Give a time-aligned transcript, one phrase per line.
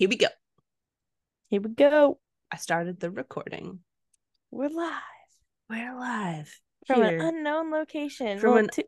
[0.00, 0.28] Here we go.
[1.50, 2.20] Here we go.
[2.50, 3.80] I started the recording.
[4.50, 5.02] We're live
[5.68, 7.18] We're live from here.
[7.18, 8.38] an unknown location.
[8.38, 8.84] From Well, an- two,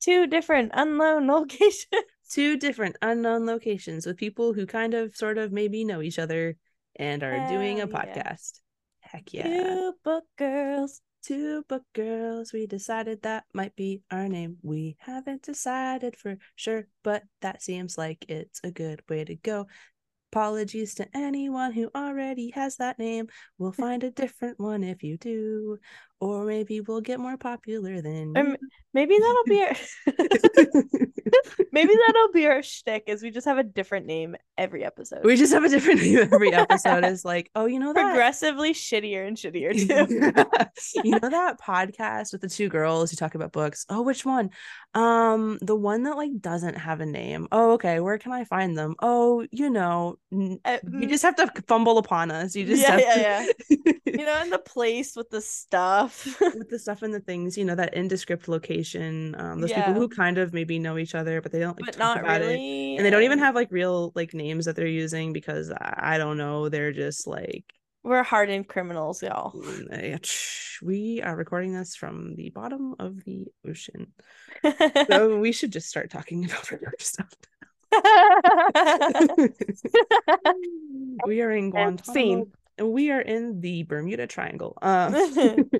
[0.00, 1.86] two different unknown locations.
[2.28, 6.56] Two different unknown locations with people who kind of, sort of, maybe know each other
[6.96, 8.22] and are doing a Hell yeah.
[8.24, 8.60] podcast.
[8.98, 9.44] Heck yeah.
[9.44, 11.00] Two book girls.
[11.22, 12.52] Two book girls.
[12.52, 14.56] We decided that might be our name.
[14.64, 19.68] We haven't decided for sure, but that seems like it's a good way to go.
[20.32, 23.28] Apologies to anyone who already has that name.
[23.58, 25.78] We'll find a different one if you do.
[26.20, 28.56] Or maybe we'll get more popular than
[28.94, 29.76] maybe that'll be our
[31.72, 35.24] maybe that'll be our shtick is we just have a different name every episode.
[35.24, 37.04] we just have a different name every episode.
[37.04, 41.04] Is like, oh, you know that Progressively shittier and shittier too.
[41.04, 44.50] you know that podcast with the two girls who talk about books oh which one
[44.94, 48.76] um the one that like doesn't have a name oh okay where can i find
[48.76, 50.16] them oh you know
[50.64, 53.94] Uh, you mm, just have to fumble upon us you just Yeah, have yeah, to
[54.06, 56.05] you know, in the place with the stuff.
[56.40, 60.08] with the stuff and the things you know that indescript location um those people who
[60.08, 63.04] kind of maybe know each other but they don't like but not about it and
[63.04, 66.68] they don't even have like real like names that they're using because i, don't know
[66.68, 67.64] they're just like
[68.02, 69.50] we're hardened criminals, y'all.
[69.52, 70.18] mm, eh,
[70.80, 74.12] we are recording this from the bottom of the ocean
[75.08, 77.32] so we should just start talking about regular stuff.
[81.26, 82.46] we are in Guantanamo.
[82.78, 84.76] And We are in the Bermuda Triangle.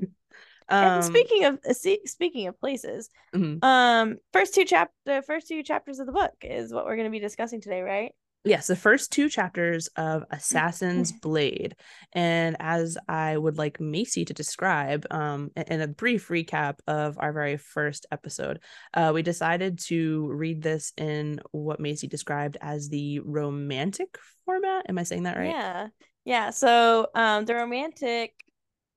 [0.69, 3.63] Um, um, speaking of uh, see, speaking of places, mhm.
[3.63, 7.07] um, first two chap the first two chapters of the book is what we're going
[7.07, 8.13] to be discussing today, right?
[8.47, 11.77] yes, the first two chapters of Assassin's Blade,
[12.13, 17.33] and as I would like Macie to describe, um, in a brief recap of our
[17.33, 18.61] very first episode,
[18.95, 24.87] uh, we decided to read this in what Macie described as the romantic format.
[24.89, 25.51] Am I saying that right?
[25.51, 25.89] Yeah,
[26.27, 26.51] yeah.
[26.51, 28.35] So, um, the romantic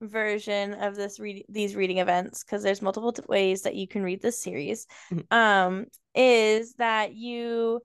[0.01, 4.03] version of this read these reading events, because there's multiple t- ways that you can
[4.03, 5.31] read this series, Mhm.
[5.31, 7.81] um, is that you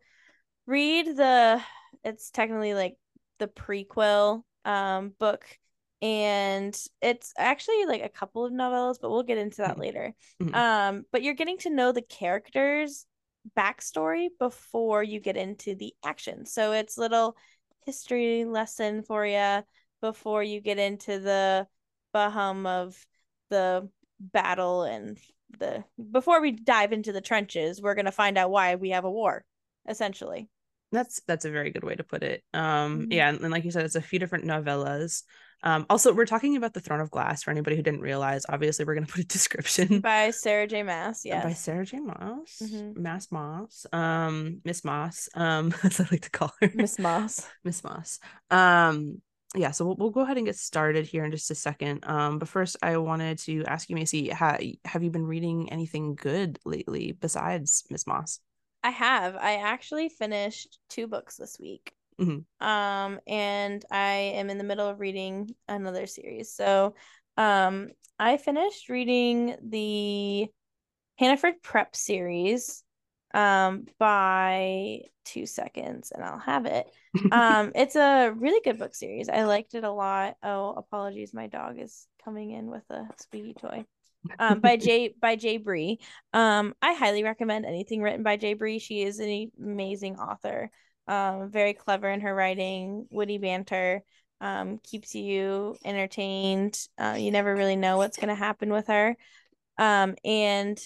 [0.66, 1.62] read the
[2.04, 2.96] it's technically like
[3.38, 5.46] the prequel um book
[6.00, 9.80] and it's actually like a couple of novellas but we'll get into that Mhm.
[9.80, 10.54] later Mhm.
[10.54, 13.06] um but you're getting to know the characters
[13.56, 17.36] backstory before you get into the action so it's little
[17.84, 19.62] history lesson for you
[20.00, 21.66] before you get into the
[22.14, 23.06] bahum of
[23.50, 23.88] the
[24.20, 25.18] battle and
[25.58, 29.04] the before we dive into the trenches we're going to find out why we have
[29.04, 29.44] a war
[29.88, 30.48] essentially
[30.92, 32.44] That's that's a very good way to put it.
[32.52, 33.08] Um, Mhm.
[33.10, 35.24] yeah, and, and like you said, it's a few different novellas.
[35.64, 38.44] Um, also, we're talking about the Throne of Glass for anybody who didn't realize.
[38.48, 40.82] Obviously, we're gonna put a description by Sarah J.
[40.82, 41.24] Maas.
[41.24, 41.42] Yes.
[41.42, 42.00] by Sarah J.
[42.00, 42.96] Moss, Mhm.
[42.96, 47.46] Mass Moss, um, Miss Moss, um, as I like to call her, Miss Moss.
[47.64, 48.20] Miss Moss.
[48.50, 49.22] Um,
[49.56, 52.04] yeah, so we'll, we'll go ahead and get started here in just a second.
[52.06, 56.14] Um, but first, I wanted to ask you, Macie, ha- have you been reading anything
[56.16, 58.40] good lately besides Miss Moss?
[58.82, 59.36] I have.
[59.36, 61.92] I actually finished two books this week.
[62.18, 62.44] Mhm.
[62.60, 66.52] Um, and I am in the middle of reading another series.
[66.52, 66.94] So,
[67.36, 70.48] um, I finished reading the
[71.18, 72.82] Hannaford Prep series
[73.32, 76.86] um by two seconds and I'll have it.
[77.32, 79.28] Um, it's a really good book series.
[79.28, 80.36] I liked it a lot.
[80.42, 83.84] Oh, apologies, my dog is coming in with a squeaky toy.
[84.38, 85.98] Um, by Jay by Jay Bree.
[86.32, 88.78] Um, I highly recommend anything written by Jay Bree.
[88.78, 90.70] She is an amazing author.
[91.06, 94.02] Um, very clever in her writing, witty banter.
[94.40, 96.78] Um, keeps you entertained.
[96.98, 99.16] Uh, you never really know what's gonna happen with her.
[99.78, 100.78] Um, and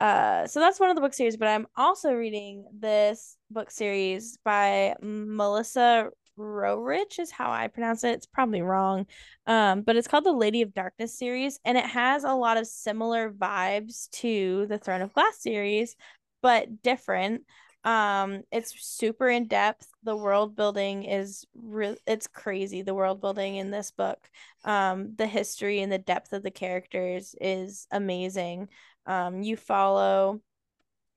[0.00, 4.38] uh, so that's one of the book series, but I'm also reading this book series
[4.44, 8.14] by Melissa Roehrich is how I pronounce it.
[8.14, 9.06] It's probably wrong.
[9.46, 12.66] Um, but it's called the Lady of Darkness series, and it has a lot of
[12.66, 15.96] similar vibes to the Throne of Glass series,
[16.40, 17.42] but different.
[17.84, 19.88] Um, it's super in depth.
[20.02, 22.82] The world building is real it's crazy.
[22.82, 24.28] The world building in this book.
[24.64, 28.68] Um, the history and the depth of the characters is amazing.
[29.06, 30.40] Um, you follow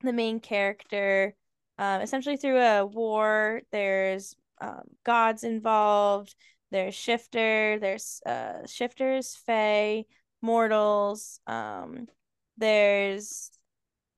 [0.01, 1.35] the main character
[1.77, 3.61] um, essentially through a war.
[3.71, 6.35] There's um, gods involved.
[6.71, 7.77] There's shifter.
[7.79, 10.05] There's uh, shifters, fae,
[10.41, 11.39] mortals.
[11.45, 12.07] Um,
[12.57, 13.51] there's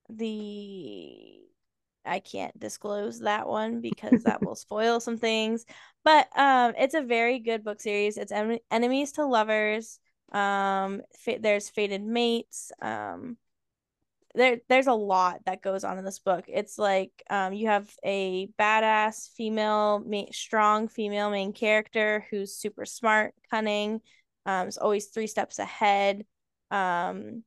[0.08, 1.40] the
[2.06, 5.64] I can't disclose that one because that will spoil some things.
[6.04, 8.16] But um, it's a very good book series.
[8.16, 9.98] It's en- enemies to lovers.
[10.32, 12.72] Um, fa- there's fated mates.
[12.80, 13.36] Um,
[14.34, 16.44] there there's a lot that goes on in this book.
[16.48, 22.84] It's like um you have a badass female ma- strong female main character who's super
[22.84, 24.00] smart, cunning,
[24.44, 26.24] um is always 3 steps ahead
[26.70, 27.44] um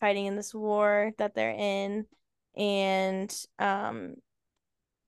[0.00, 2.06] fighting in this war that they're in
[2.56, 4.14] and um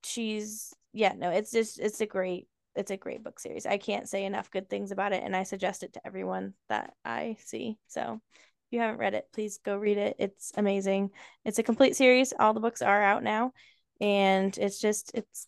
[0.05, 2.47] she's yeah, no, it's just it's a great
[2.77, 3.67] it's a great book series.
[3.67, 6.95] I can't say enough good things about it and I suggest it to everyone that
[7.05, 7.79] I see.
[7.87, 10.17] So if you haven't read it, please go read it.
[10.19, 11.11] It's amazing.
[11.45, 12.33] It's a complete series.
[12.39, 13.53] All the books are out now,
[14.01, 15.47] and it's just it's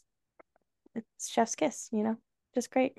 [0.94, 1.88] it's Chef's Kiss.
[1.92, 2.16] You know,
[2.54, 2.98] just great.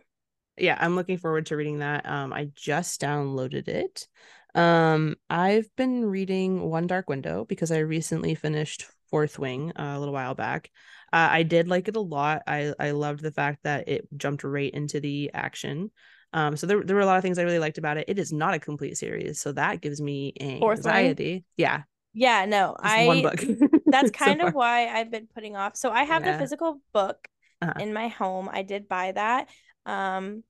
[0.57, 2.05] Yeah, I'm looking forward to reading that.
[2.07, 4.07] Um, I just downloaded it.
[4.55, 9.99] Um, I've been reading One Dark Window because I recently finished Fourth Wing uh, a
[9.99, 10.71] little while back.
[11.13, 12.44] Uh, I did like it a lot.
[12.47, 15.91] I I loved the fact that it jumped right into the action.
[16.33, 18.05] Um, so there, there were a lot of things I really liked about it.
[18.09, 21.45] It is not a complete series, so that gives me anxiety.
[21.55, 21.83] Yeah.
[22.13, 23.45] Yeah, no, Just I one book.
[23.89, 24.41] that's kind far.
[24.41, 25.75] of why I've been putting off.
[25.77, 26.25] So I have Yeah.
[26.25, 27.27] the physical book
[27.61, 27.73] Uh-huh.
[27.77, 28.49] in my home.
[28.51, 29.49] I did buy that.
[29.85, 30.44] Um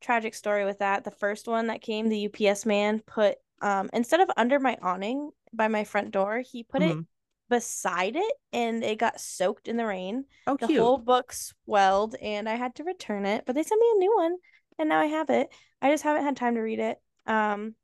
[0.00, 1.04] tragic story with that.
[1.04, 5.30] The first one that came, the UPS man put um instead of under my awning
[5.52, 7.06] by my front door, he put it Mhm.
[7.48, 10.24] beside it and it got soaked in the rain.
[10.46, 10.68] Oh, The cute.
[10.68, 14.16] whole book swelled and I had to return it, but they sent me a new
[14.16, 14.36] one
[14.78, 15.48] and now I have it.
[15.80, 17.00] I just haven't had time to read it.
[17.26, 17.74] Um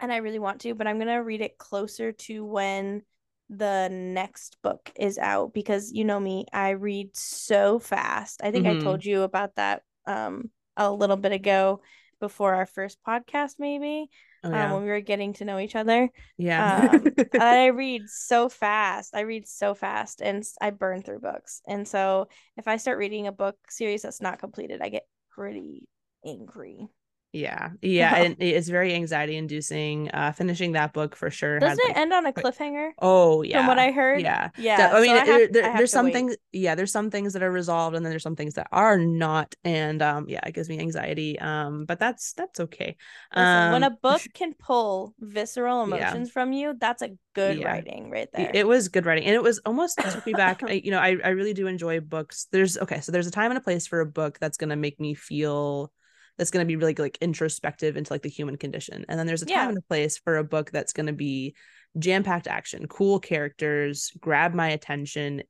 [0.00, 3.02] and I really want to, but I'm going to read it closer to when
[3.50, 8.40] the next book is out because you know me, I read so fast.
[8.42, 8.68] I think Mhm.
[8.68, 11.82] I told you about that um a little bit ago
[12.20, 14.08] before our first podcast maybe
[14.44, 16.08] Oh, um when we were getting to know each other.
[16.38, 16.88] yeah.
[16.92, 19.14] Um, I read so fast.
[19.14, 21.60] I read so fast and I burn through books.
[21.66, 25.88] And so if I start reading a book series that's not completed, I get pretty
[26.24, 26.88] angry.
[27.32, 27.70] Yeah.
[27.82, 28.14] Yeah.
[28.16, 30.10] And it's very anxiety inducing.
[30.10, 31.58] Uh, finishing that book for sure.
[31.58, 32.90] Doesn't it like- end on a cliffhanger?
[33.00, 33.58] Oh, yeah.
[33.58, 34.20] From what I heard.
[34.22, 34.50] Yeah.
[34.56, 34.90] Yeah.
[34.94, 36.14] I mean, so I have- there- there- I there's some wait.
[36.14, 38.96] things, yeah, there's some things that are resolved, and then there's some things that are
[38.98, 41.38] not, and um, yeah, it gives me anxiety.
[41.38, 42.96] Um, but that's that's okay.
[43.34, 45.96] Listen, when a Um, book can pull visceral Yeah.
[45.96, 47.68] emotions from you, that's a good Yeah.
[47.68, 48.50] writing right there.
[48.54, 50.62] it was good writing, and it was almost took me back.
[50.62, 52.48] I, you know, I I really do enjoy books.
[52.52, 54.98] There's okay, so there's a time and a place for a book that's gonna make
[54.98, 55.92] me feel.
[56.38, 59.46] That's gonna be really like introspective into like the human condition, and then there's a
[59.46, 59.68] time Yeah.
[59.70, 61.54] and a place for a book that's gonna be
[61.98, 65.42] jam-packed action, cool characters, grab my attention,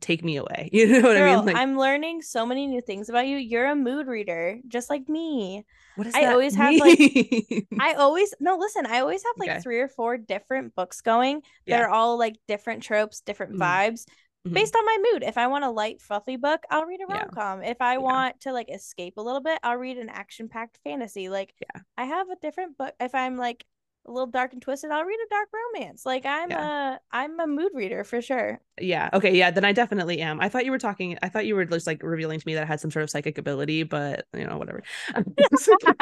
[0.00, 0.68] take me away.
[0.72, 1.46] You know what I mean?
[1.46, 3.36] Like, I'm learning so many new things about you.
[3.36, 5.64] You're a mood reader, just like me.
[5.94, 6.98] what does I that always have, like-
[7.80, 9.60] I always no listen, I always have like Okay.
[9.60, 13.60] three or four different books going that are all like different tropes, different Mhm.
[13.60, 14.06] vibes
[14.46, 14.52] Mhm.
[14.54, 15.22] based on my mood.
[15.22, 17.18] If I want a light, fluffy book, I'll read a Yeah.
[17.20, 17.62] rom com.
[17.62, 17.98] If I Yeah.
[17.98, 21.28] want to like escape a little bit, I'll read an action packed fantasy.
[21.28, 21.80] Like Yeah.
[21.96, 22.94] I have a different book.
[23.00, 23.64] If I'm like
[24.06, 26.04] a little dark and twisted, I'll read a dark romance.
[26.04, 28.60] Like I'm a I'm a mood reader for sure.
[28.78, 29.08] yeah.
[29.14, 29.34] Okay.
[29.34, 29.50] Yeah.
[29.50, 30.40] Then I definitely am.
[30.42, 31.16] I thought you were talking.
[31.22, 33.08] I thought you were just like revealing to me that I had some sort of
[33.10, 34.82] psychic ability, but you know, whatever.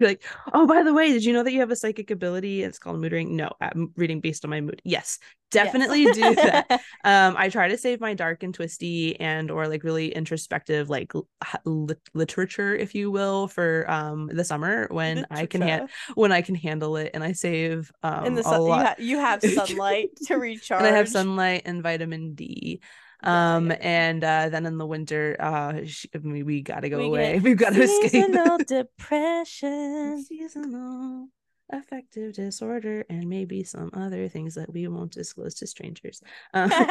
[0.00, 0.24] like,
[0.54, 2.62] oh, by the way, did you know that you have a psychic ability?
[2.64, 3.36] It's called mood reading.
[3.36, 4.80] No, I'm reading based on my mood.
[4.84, 5.18] Yes,
[5.50, 6.14] definitely Yes.
[6.14, 6.70] do that.
[7.04, 11.14] um i try to save my dark and twisty and or like really introspective like
[11.14, 15.86] l- h- lit- literature if you will for um the summer when i can ha-
[16.14, 19.18] when i can handle it and i save um in the sun, you, ha- you
[19.18, 20.80] have sunlight to recharge.
[20.84, 22.80] and i have sunlight and vitamin d
[23.24, 23.76] um yeah.
[23.80, 27.56] and uh then in the winter uh sh- we, we gotta go We away we've
[27.56, 30.22] got to escape Seasonal depression.
[30.24, 31.28] seasonal
[31.70, 36.22] affective disorder and maybe some other things that we won't disclose to strangers.
[36.54, 36.70] Um,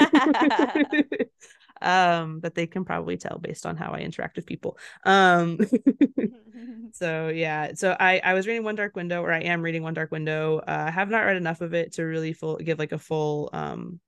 [1.82, 4.78] um but they can probably tell based on how i interact with people.
[5.04, 5.60] Um
[6.94, 9.94] so yeah so i i was reading one dark window or i am reading one
[9.94, 10.60] dark window.
[10.60, 13.50] Uh, i have not read enough of it to really full give like a full
[13.54, 14.00] um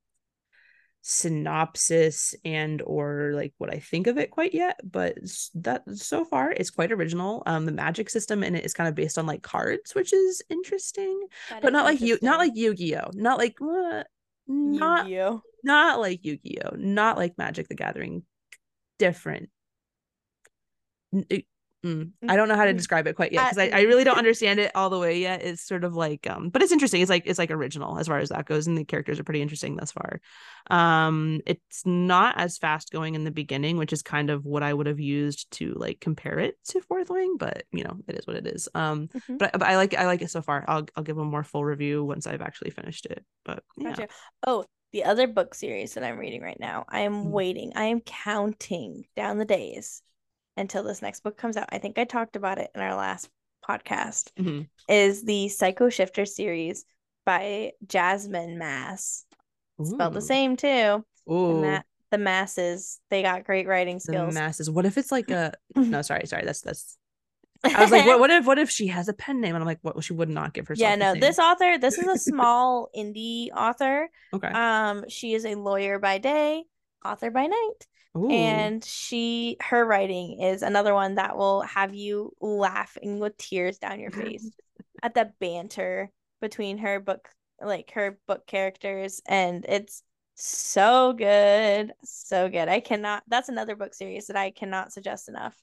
[1.01, 5.18] synopsis and or like what I think of it quite yet, but
[5.56, 7.44] that so far it's quite original.
[7.46, 10.41] Um, the magic system in it is kind of based on like cards, which is
[10.50, 12.51] interesting, That but is not like you, not like.
[12.56, 14.08] Yu-Gi-Oh, not like what,
[14.48, 15.41] not Yu-Gi-Oh.
[15.63, 18.24] not like Yu-Gi-Oh, not like Magic the Gathering,
[18.98, 19.50] different.
[21.29, 21.46] It-
[21.86, 22.75] mm, I don't know how to Mm.
[22.75, 23.83] describe it quite yet Uh, because I, I mm.
[23.83, 25.41] really don't understand it all the way yet.
[25.43, 27.01] It's sort of like um, but it's interesting.
[27.01, 29.41] It's like it's like original as far as that goes, and the characters are pretty
[29.41, 30.19] interesting thus far.
[30.69, 34.74] Um, it's not as fast going in the beginning, which is kind of what I
[34.74, 38.27] would have used to like compare it to Fourth Wing, but you know it is
[38.27, 38.67] what it is.
[38.75, 39.39] Um, Mhm.
[39.39, 40.65] but, but I like I like it so far.
[40.67, 43.24] I'll I'll give a more full review once I've actually finished it.
[43.45, 44.07] But yeah, Gotcha.
[44.45, 47.31] Oh, the other book series that I'm reading right now, I am Mhm.
[47.31, 47.74] waiting.
[47.75, 50.01] I am counting down the days
[50.60, 51.70] until this next book comes out.
[51.72, 53.30] I think I talked about it in our last
[53.68, 54.32] podcast.
[54.39, 54.68] Mhm.
[54.88, 56.86] Is the Psycho Shifter series
[57.25, 59.25] by Jasmine Mass.
[59.84, 61.04] Spelled the same too.
[61.28, 64.34] The, Ooh, ma- the masses, they got great writing the skills.
[64.34, 64.70] masses.
[64.70, 66.01] What if it's like a no?
[66.01, 66.44] Sorry, sorry.
[66.46, 66.98] That's that's.
[67.63, 68.20] I was like, what?
[68.22, 68.46] What if?
[68.46, 69.54] What if she has a pen name?
[69.56, 70.01] And I'm like, what?
[70.04, 70.89] She would not give herself.
[70.89, 74.10] yeah, no, this author, this is a small indie author.
[74.34, 74.48] Okay.
[74.48, 76.63] Um, she is a lawyer by day,
[77.06, 77.88] author by night.
[78.18, 78.30] Ooh.
[78.30, 84.00] and she her writing is another one that will have you laughing with tears down
[84.00, 84.51] your face
[85.04, 86.12] at the banter
[86.42, 87.28] between her book
[87.62, 90.04] like her book characters and it's
[90.36, 95.56] so good so good i cannot that's another book series that i cannot suggest enough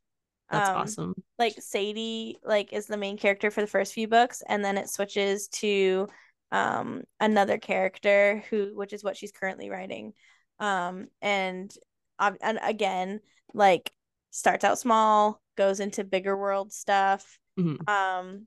[0.50, 1.14] that's Um, awesome.
[1.38, 4.90] like sadie like is the main character for the first few books and then it
[4.90, 6.08] switches to
[6.52, 10.12] um another character who which is what she's currently writing
[10.60, 11.74] um and
[12.18, 13.20] and again
[13.54, 13.92] like
[14.30, 17.76] starts out small goes into bigger world stuff Mhm.
[17.86, 18.46] um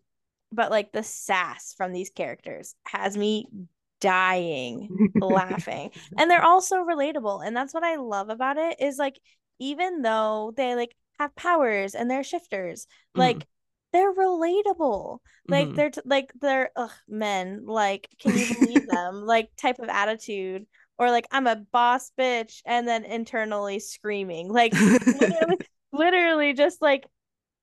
[0.51, 3.49] but like the sass from these characters has me
[4.01, 4.89] dying
[5.21, 9.19] laughing and they're all so relatable and that's what i love about it is like
[9.59, 13.19] even though they like have powers and they're shifters Mhm.
[13.19, 13.45] like
[13.91, 15.75] they're relatable like Mhm.
[15.75, 20.65] they're t- like they're ugh, men like can you believe them like type of attitude
[20.99, 24.73] or like i'm a boss bitch and then internally screaming like
[25.19, 25.57] literally,
[25.91, 27.05] literally just like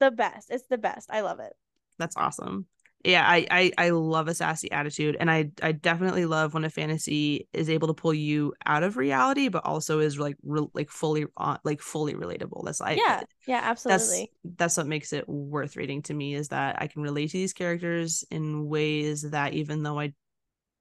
[0.01, 1.53] the best it's the best i love it
[1.99, 2.67] That's awesome.
[3.05, 6.71] Yeah, I, I I love a sassy attitude, and I I definitely love when a
[6.71, 10.91] fantasy is able to pull you out of reality, but also is like re- like
[10.91, 12.65] fully on like fully relatable.
[12.65, 13.69] That's like yeah yeah absolutely.
[13.69, 17.31] that's absolutely that's what makes it worth reading to me is that I can relate
[17.31, 20.13] to these characters in ways that even though I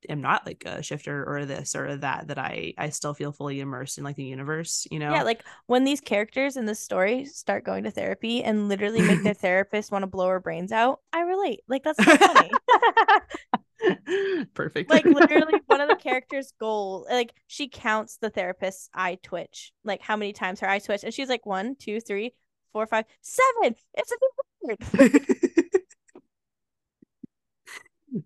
[0.10, 3.60] am not like a shifter or this or that, that I I still feel fully
[3.60, 4.88] immersed in like the universe.
[4.92, 5.12] You know?
[5.12, 9.24] Yeah, like when these characters in this story start going to therapy and literally make
[9.24, 11.62] their therapist want to blow her brains out, I relate.
[11.68, 12.52] Like that's so funny.
[14.54, 14.90] Perfect.
[14.90, 20.02] like literally one of the characters' goal, like she counts the therapist's eye twitch, like
[20.02, 22.34] how many times her eye twitch, and she's like one, two, three,
[22.74, 23.76] four, five, seven.
[23.94, 24.30] It's a new
[24.70, 25.82] record.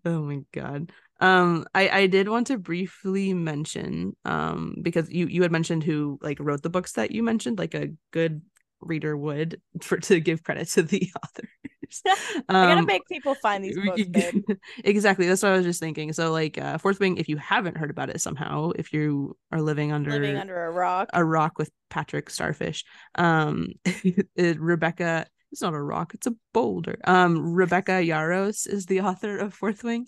[0.05, 5.41] oh my god um i i did want to briefly mention um because you you
[5.41, 8.41] had mentioned who like wrote the books that you mentioned like a good
[8.81, 11.49] reader would for to give credit to the authors
[12.61, 14.03] I gotta Um, make people find these books,
[14.83, 17.77] exactly that's what i was just thinking so like uh fourth wing if you haven't
[17.77, 21.09] heard about it somehow if you are living under Living under a rock.
[21.13, 22.85] a rock with Patrick Starfish.
[23.15, 23.69] Um,
[24.35, 25.25] it, Rebecca.
[25.51, 26.99] It's not a rock; it's a boulder.
[27.05, 30.07] Um, Rebecca Yarros is the author of Fourth Wing,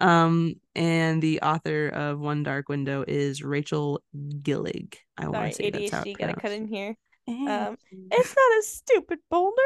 [0.00, 4.96] um, and the author of One Dark Window is Rachel Gillig.
[5.16, 6.96] I want to say that's how ADHD gotta cut in here.
[7.28, 9.62] Um, It's not a stupid boulder.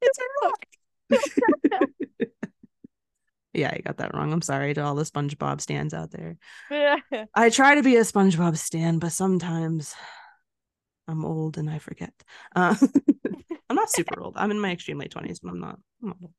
[0.00, 0.66] It's a rock.
[3.52, 4.32] yeah, I got that wrong.
[4.32, 6.38] I'm sorry to all the SpongeBob stands out there.
[7.34, 9.94] I try to be a SpongeBob stan, but sometimes
[11.06, 12.12] I'm old and I forget.
[12.56, 12.74] Uh,
[13.72, 14.34] I'm not super old.
[14.36, 15.78] I'm in my extreme late twenties, but I'm not.
[16.02, 16.34] I'm not old.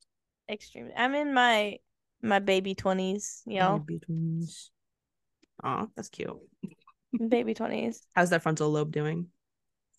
[0.48, 0.92] Extreme.
[0.96, 1.80] I'm in my
[2.22, 3.80] my baby twenties, yo.
[3.80, 4.70] Maybe twins.
[5.64, 6.38] Aw, that's cute.
[7.28, 8.06] baby twenties.
[8.16, 9.30] How's that frontal lobe doing?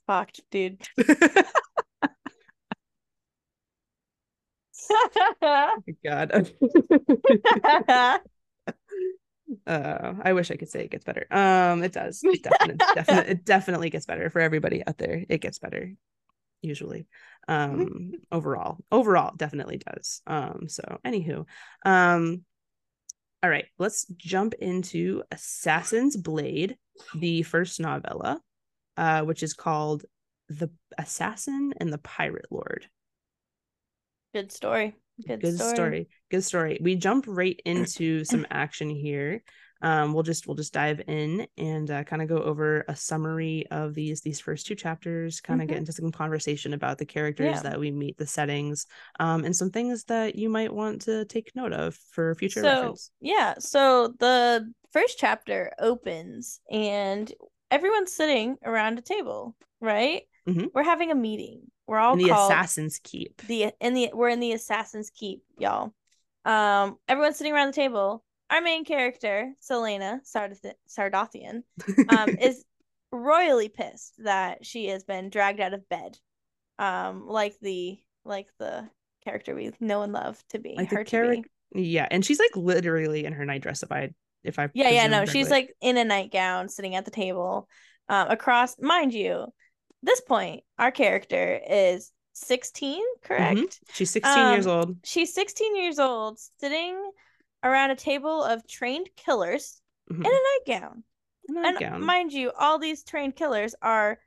[0.07, 0.81] Fucked, dude.
[5.43, 6.53] Oh my God.
[9.67, 11.27] uh, I wish I could say it gets better.
[11.33, 12.21] Um, it does.
[12.23, 15.25] It definitely, definitely, it definitely gets better for everybody out there.
[15.29, 15.95] It gets better,
[16.65, 17.07] usually.
[17.47, 20.23] Um, overall, overall, definitely does.
[20.27, 21.45] Um, so anywho,
[21.85, 22.45] um,
[23.43, 26.77] all right, let's jump into Assassin's Blade,
[27.15, 28.41] the first novella,
[28.97, 30.05] uh, which is called
[30.49, 32.87] The Assassin and the Pirate Lord.
[34.33, 34.97] Good story.
[35.27, 35.75] Good, good story.
[35.75, 36.09] story.
[36.29, 39.45] good story we jump right into some action here
[39.83, 43.67] um we'll just we'll just dive in and uh, kind of go over a summary
[43.71, 45.71] of these these first two chapters kind of Mhm.
[45.71, 47.61] get into some conversation about the characters Yeah.
[47.63, 48.87] that we meet the settings
[49.21, 52.69] um and some things that you might want to take note of for future So
[52.69, 57.33] reference yeah, so the first chapter opens and
[57.71, 60.23] everyone's sitting around a table, right?
[60.49, 60.69] Mhm.
[60.73, 61.63] We're having a meeting.
[61.87, 65.93] We're all in the assassin's keep the in the we're in the Assassin's Keep, y'all.
[66.47, 68.24] Um, everyone's sitting around the table.
[68.51, 70.21] Our main character, Celaena
[70.89, 71.63] Sardothien,
[72.09, 72.65] um, is
[73.11, 76.19] royally pissed that she has been dragged out of bed.
[76.79, 78.89] Um, like the like the
[79.25, 81.27] character we know and love to be like her the to be.
[81.27, 84.11] character yeah and she's like literally in her nightdress if i
[84.43, 87.69] if i Yeah, yeah, no, she's like in a nightgown sitting at the table.
[88.09, 89.47] Um, across, mind you,
[90.03, 93.59] this point, our character is 16, correct?
[93.59, 93.95] Mhm.
[93.95, 97.11] she's 16 years Um, old She's 16 years old, sitting
[97.65, 99.81] around a table of trained killers
[100.11, 100.21] Mhm.
[100.25, 100.39] in a
[100.71, 101.03] nightgown.
[101.49, 102.03] And Nightgown.
[102.05, 104.19] mind you, all these trained killers are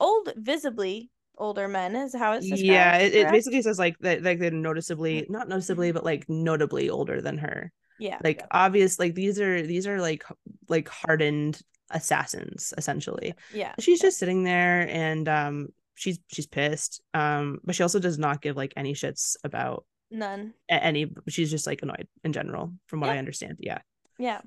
[0.00, 2.66] old, visibly older men, is how it's described.
[2.66, 6.88] yeah, it, it basically says like that like they're noticeably not noticeably, but like notably
[6.90, 7.70] older than her.
[7.98, 10.24] yeah, Like obvious, like these are these are like
[10.68, 11.60] like hardened
[11.90, 13.34] assassins essentially.
[13.54, 18.18] yeah, she's just sitting there and um she's she's pissed um but she also does
[18.18, 20.54] not give like any shits about none.
[20.68, 23.78] any she's just like annoyed in general from what i understand yeah.
[24.18, 24.40] Yeah,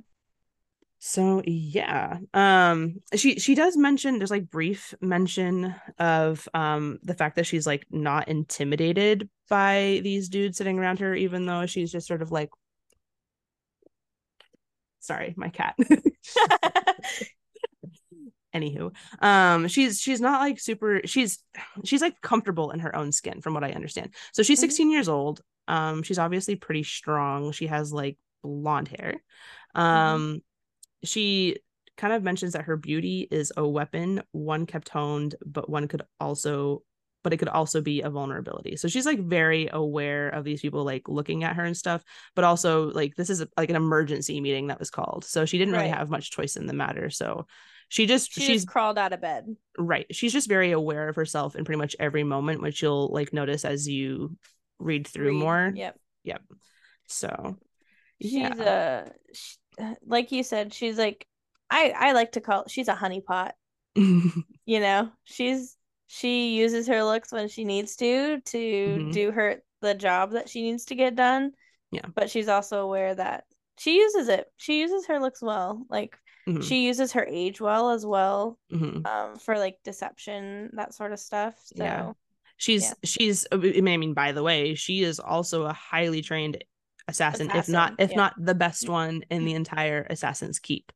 [1.00, 7.36] so yeah um she she does mention there's like brief mention of um the fact
[7.38, 12.08] that she's like not intimidated by these dudes sitting around her even though she's just
[12.08, 12.50] sort of like
[15.00, 15.75] sorry my cat.
[18.56, 21.38] Anywho um she's she's not like super she's
[21.86, 24.10] she's like comfortable in her own skin from what i understand.
[24.34, 24.62] So she's Mhm.
[24.62, 27.54] 16 years old um she's obviously pretty strong.
[27.54, 29.16] She has like blonde hair.
[29.76, 30.42] Um
[31.04, 31.58] she
[31.98, 36.02] kind of mentions that her beauty is a weapon one kept honed but one could
[36.20, 36.84] also
[37.22, 38.78] but it could also be a vulnerability.
[38.78, 42.02] So she's like very aware of these people like looking at her and stuff
[42.36, 45.26] but also like this is like an emergency meeting that was called.
[45.26, 45.90] So she didn't really Right.
[45.90, 47.10] have much choice in the matter.
[47.10, 47.46] So
[47.90, 49.56] she just she she's just crawled out of bed.
[49.78, 50.06] right.
[50.12, 53.66] She's just very aware of herself in pretty much every moment which you'll like notice
[53.66, 54.38] as you
[54.79, 55.39] read through Read.
[55.39, 55.98] more Yep.
[56.24, 56.41] Yep.
[57.07, 57.57] So
[58.21, 59.55] She's yeah a sh-
[60.05, 61.25] like you said, she's like
[61.69, 63.51] I I like to call she's a honeypot.
[64.65, 65.75] You know, she's
[66.07, 69.13] she uses her looks when she needs to to Mhm.
[69.13, 71.53] do her the job that she needs to get done.
[71.91, 72.05] Yeah.
[72.13, 73.45] But she's also aware that
[73.79, 74.45] she uses it.
[74.57, 75.86] She uses her looks well.
[75.89, 76.17] Like
[76.48, 78.59] Mhm, she uses her age well as well.
[78.71, 79.05] mhm.
[79.07, 81.55] Um, for like deception, that sort of stuff.
[81.75, 82.13] So Yeah.
[82.60, 86.63] She's she's i mean by the way she is also a highly trained
[87.08, 88.18] assassin, if not if yeah.
[88.18, 90.92] not the best one in the entire assassin's keep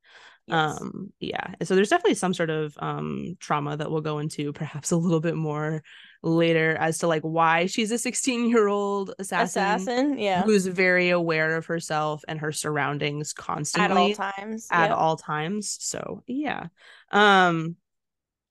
[0.46, 0.80] yes.
[0.80, 4.92] um yeah so there's definitely some sort of um trauma that we'll go into perhaps
[4.92, 5.82] a little bit more
[6.22, 10.44] later as to like why she's a 16 year old assassin, assassin, yeah.
[10.44, 14.68] who's very aware of herself and her surroundings constantly At all times.
[14.72, 14.98] at yep.
[14.98, 16.68] all times so yeah
[17.12, 17.76] um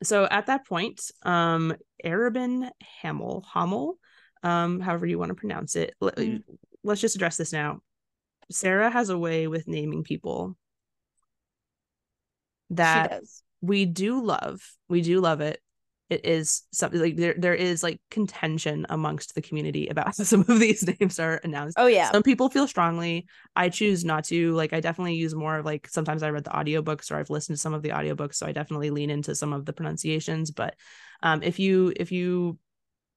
[0.03, 2.69] so at that point um arobynn
[3.01, 3.99] hamel hamel
[4.43, 6.43] um however you want to pronounce it L- Mhm.
[6.85, 7.81] let's just address this now
[8.51, 10.57] sarah has a way with naming people
[12.71, 13.11] that
[13.61, 15.61] we do love we do love it
[16.13, 20.41] it is something like there there is like contention amongst the community about how some
[20.41, 21.79] of these names are announced.
[21.79, 22.11] Oh yeah.
[22.11, 23.27] some people feel strongly.
[23.57, 24.53] I choose not to.
[24.53, 27.57] Like i definitely use more of like sometimes i read the audiobooks or i've listened
[27.57, 30.51] to some of the audiobooks so i definitely lean into some of the pronunciations.
[30.51, 30.75] But
[31.23, 32.59] um if you if you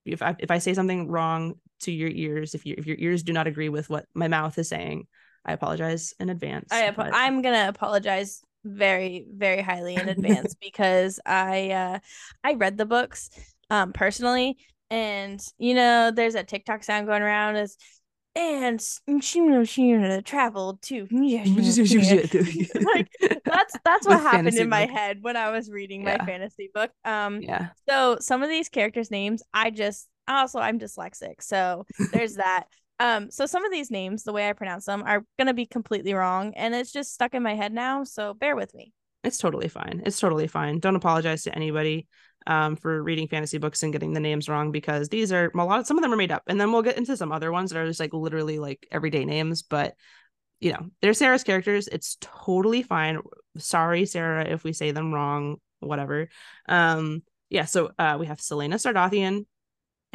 [0.05, 3.23] if i if i say something wrong to your ears if you if your ears
[3.23, 5.07] do not agree with what my mouth is saying
[5.45, 11.19] i apologize in advance I apo- I'm gonna apologize very very highly in advance because
[11.25, 11.99] I uh
[12.43, 13.29] I read the books
[13.69, 14.57] um personally.
[14.89, 17.77] And you know there's a TikTok sound going around as
[18.35, 18.81] and
[19.21, 21.07] she she traveled to
[22.93, 23.07] like
[23.45, 24.95] that's that's what happened in my book.
[24.95, 26.91] head when I was reading my fantasy book.
[27.05, 27.69] Um yeah.
[27.87, 32.65] so some of these characters' names, I just also I'm dyslexic, so there's that.
[32.99, 36.13] Um, so some of these names, the way I pronounce them, are gonna be completely
[36.13, 38.03] wrong, and it's just stuck in my head now.
[38.03, 38.93] So bear with me.
[39.23, 42.07] it's totally fine it's totally fine don't apologize to anybody
[42.47, 45.87] um for reading fantasy books and getting the names wrong because these are a lot
[45.87, 47.79] some of them are made up and then we'll get into some other ones that
[47.79, 49.95] are just like literally like everyday names but
[50.59, 53.19] you know they're sarah's characters it's totally fine
[53.57, 56.29] sorry sarah if we say them wrong whatever
[56.69, 59.45] um yeah so uh we have celaena sardothien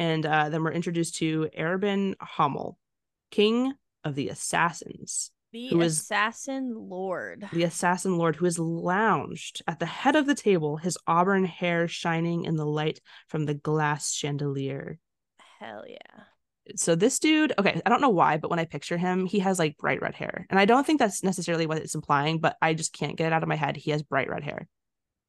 [0.00, 2.76] and uh then we're introduced to arobynn hamel
[3.30, 7.46] king of the assassins The Assassin Lord.
[7.52, 11.86] the assassin lord who is lounged at the head of the table, his auburn hair
[11.86, 14.98] shining in the light from the glass chandelier.
[15.58, 16.24] Hell yeah.
[16.76, 19.58] So this dude, okay, I don't know why, but when I picture him, he has
[19.58, 20.46] like bright red hair.
[20.50, 23.32] And I don't think that's necessarily what it's implying, but I just can't get it
[23.32, 23.76] out of my head.
[23.76, 24.68] He has bright red hair.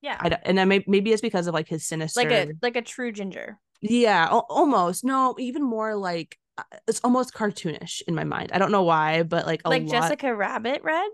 [0.01, 0.37] Yeah.
[0.43, 3.11] And then maybe, maybe it's because of like his sinister like a like a true
[3.11, 3.59] ginger.
[3.81, 5.03] Yeah, al- almost.
[5.03, 8.51] No, even more like uh, it's almost cartoonish in my mind.
[8.53, 11.09] I don't know why, but like a like lot Jessica Rabbit red.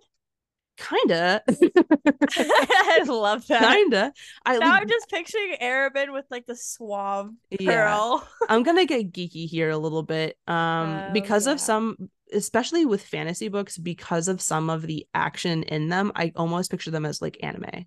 [0.77, 1.41] kinda
[2.37, 3.81] I love that.
[3.89, 4.13] kinda.
[4.45, 8.09] I Now I'm just picturing Arobynn with like the suave Yeah.
[8.49, 10.37] I'm gonna get geeky here a little bit.
[10.47, 11.53] Um, Oh, because yeah.
[11.53, 16.31] of some, especially with fantasy books, because of some of the action in them, I
[16.35, 17.85] almost picture them as like anime.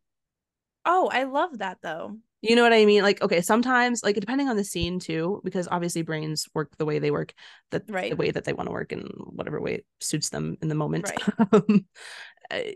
[0.85, 2.19] Oh, I love that though.
[2.43, 3.03] You know what I mean?
[3.03, 6.99] Like, okay, sometimes, like, depending on the scene too, because obviously brains work the way
[6.99, 7.35] they work,
[7.71, 8.11] that Right.
[8.11, 11.11] the way that they want to work in whatever way suits them in the moment.
[11.11, 11.23] Right.
[11.53, 11.87] Um,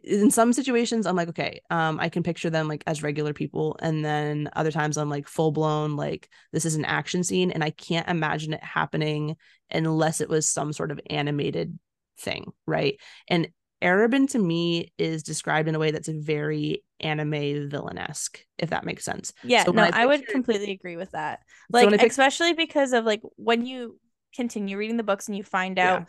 [0.04, 3.76] in some situations, I'm like, okay, um, I can picture them like as regular people,
[3.80, 7.64] and then other times I'm like full blown, like this is an action scene, and
[7.64, 9.36] I can't imagine it happening
[9.72, 11.76] unless it was some sort of animated
[12.20, 13.00] thing, right?
[13.28, 13.48] And
[13.84, 19.04] Arobynn to me is described in a way that's very anime villainesque, if that makes
[19.04, 19.32] sense.
[19.44, 21.40] Yeah, So no, I I, would completely agree with that.
[21.70, 23.98] Like when I pic- especially because of like when you
[24.34, 26.06] continue reading the books and you find out Yeah.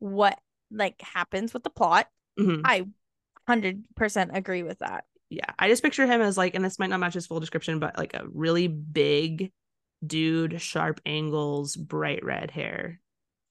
[0.00, 0.38] what
[0.70, 2.62] like happens with the plot, Mhm.
[2.64, 2.86] I
[3.48, 5.04] 100% agree with that.
[5.30, 7.78] yeah i just picture him as like and this might not match his full description
[7.78, 9.52] but like a really big
[10.06, 13.00] dude sharp angles bright red hair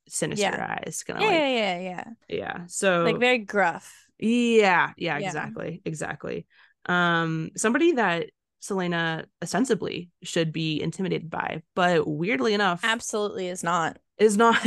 [0.07, 0.77] sinister Yeah.
[0.85, 2.03] eyes kind Yeah, of like yeah, yeah, yeah.
[2.29, 3.93] yeah so Like very gruff.
[4.19, 5.27] yeah, yeah Yeah.
[5.27, 6.45] exactly exactly
[6.87, 8.29] um somebody that
[8.61, 13.97] celaena ostensibly should be intimidated by but weirdly enough Absolutely is not.
[14.17, 14.57] is not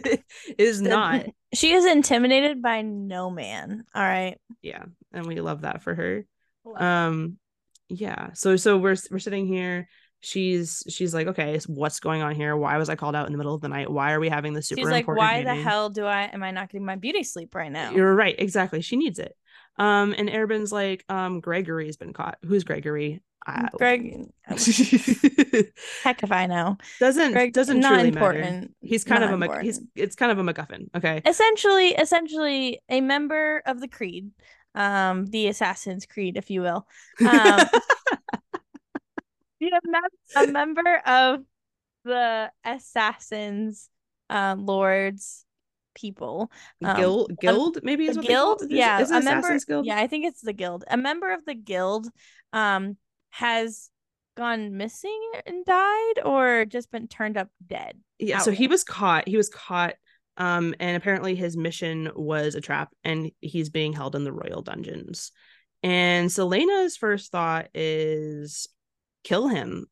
[0.58, 3.84] is not She is intimidated by no man.
[3.94, 4.38] All right.
[4.62, 6.24] yeah and we love that for her
[6.64, 7.38] Love um
[7.88, 9.88] yeah so so we're we're sitting here
[10.20, 12.56] she's she's like okay what's going on here?
[12.56, 13.90] Why was i called out in the middle of the night?
[13.90, 16.42] Why are we having this super She's like, important why the hell do I am
[16.42, 17.90] I not getting my beauty sleep right now?
[17.92, 19.36] you're right exactly she needs it.
[19.78, 22.38] Um and Arobynn's like um gregory's been caught.
[22.44, 23.22] Who's gregory?
[23.48, 24.26] I- Greg,
[26.02, 26.76] heck if I know.
[26.98, 28.44] doesn't Greg, doesn't not truly important.
[28.44, 31.22] matter he's kind Not of a Mac- he's it's kind of a macguffin okay?
[31.24, 34.30] Essentially essentially a member of the creed
[34.74, 36.86] um the assassin's creed if you will.
[37.20, 37.60] Um
[40.36, 41.40] a member of
[42.04, 43.88] the assassins
[44.30, 45.44] uh lords
[45.94, 46.50] people
[46.84, 48.62] um, guild guild maybe is what guild?
[48.62, 49.86] Is- yeah is a member guild?
[49.86, 50.84] Yeah i think it's the guild.
[50.88, 52.08] A member of the guild
[52.52, 52.96] um
[53.30, 53.90] has
[54.36, 59.26] gone missing and died or just been turned up dead yeah so he was caught
[59.26, 59.94] he was caught
[60.36, 64.60] um and apparently his mission was a trap and he's being held in the royal
[64.62, 65.32] dungeons.
[65.82, 68.68] And celaena's first thought is
[69.26, 69.86] kill him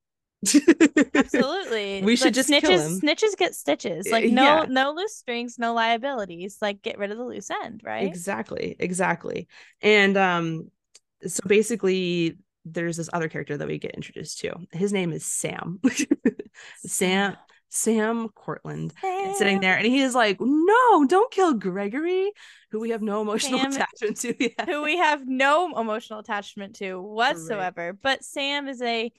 [1.14, 2.02] Absolutely.
[2.04, 3.00] We should just kill snitches him.
[3.00, 4.08] snitches get stitches.
[4.10, 4.66] Like no yeah.
[4.68, 6.58] no loose strings, no liabilities.
[6.60, 8.06] Like get rid of the loose end, right?
[8.06, 9.48] exactly exactly
[9.80, 10.70] and um
[11.26, 15.80] so basically there's this other character that we get introduced to his name is sam
[16.86, 17.36] sam
[17.74, 22.30] sam cortland is sitting there and he is like no don't kill gregory
[22.74, 24.68] who we have no emotional Sam- attachment to yet.
[24.68, 27.92] Who we have no emotional attachment to whatsoever.
[27.92, 29.12] But Sam is a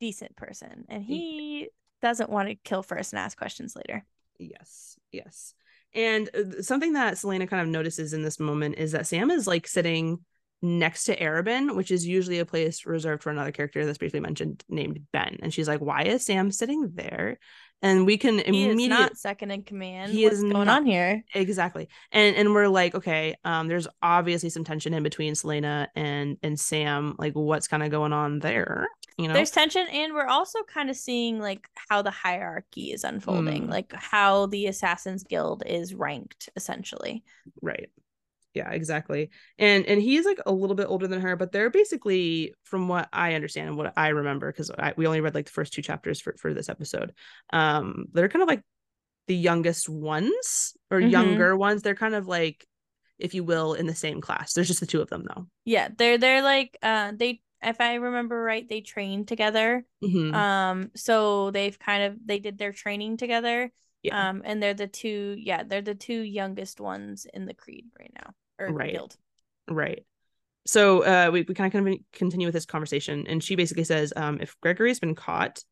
[0.00, 1.68] decent person and he
[2.00, 4.06] doesn't want to kill first and ask questions later.
[4.38, 5.52] Yes, yes.
[5.94, 9.46] And uh, something that Celaena kind of notices in this moment is that Sam is
[9.46, 10.20] like sitting
[10.62, 14.64] next to Arobynn, which is usually a place reserved for another character that's briefly mentioned
[14.70, 15.38] named Ben.
[15.42, 17.38] And she's like, why is Sam sitting there?
[17.82, 20.12] And we can He immediately not second in command.
[20.12, 20.68] He What's is going not.
[20.68, 21.24] on here?
[21.34, 26.36] exactly and and we're like okay um there's obviously some tension in between celaena and
[26.42, 28.86] and sam like what's kind of going on there
[29.18, 33.04] you know There's tension, and we're also kind of seeing like how the hierarchy is
[33.04, 33.70] unfolding, Mm.
[33.70, 37.22] like how the Assassin's Guild is ranked, essentially.
[37.60, 37.90] right
[38.54, 42.54] yeah exactly and and he's like a little bit older than her but they're basically
[42.64, 45.72] from what i understand and what i remember because we only read like the first
[45.72, 47.12] two chapters for for this episode
[47.52, 48.62] um they're kind of like
[49.28, 51.10] the youngest ones or Mhm.
[51.10, 52.66] younger ones they're kind of like
[53.18, 55.88] if you will in the same class there's just the two of them though Yeah,
[55.96, 59.84] they're they're like uh they if I remember right, they trained together.
[60.02, 60.34] Mhm.
[60.34, 63.70] Um, so they've kind of they did their training together.
[64.02, 64.30] Yeah.
[64.30, 68.10] Um, and they're the two, yeah, they're the two youngest ones in the creed right
[68.16, 69.16] now or Right.
[69.68, 70.04] Right.
[70.66, 74.38] So uh, we, we kind of continue with this conversation, and she basically says, um,
[74.40, 75.62] if Gregory's been caught,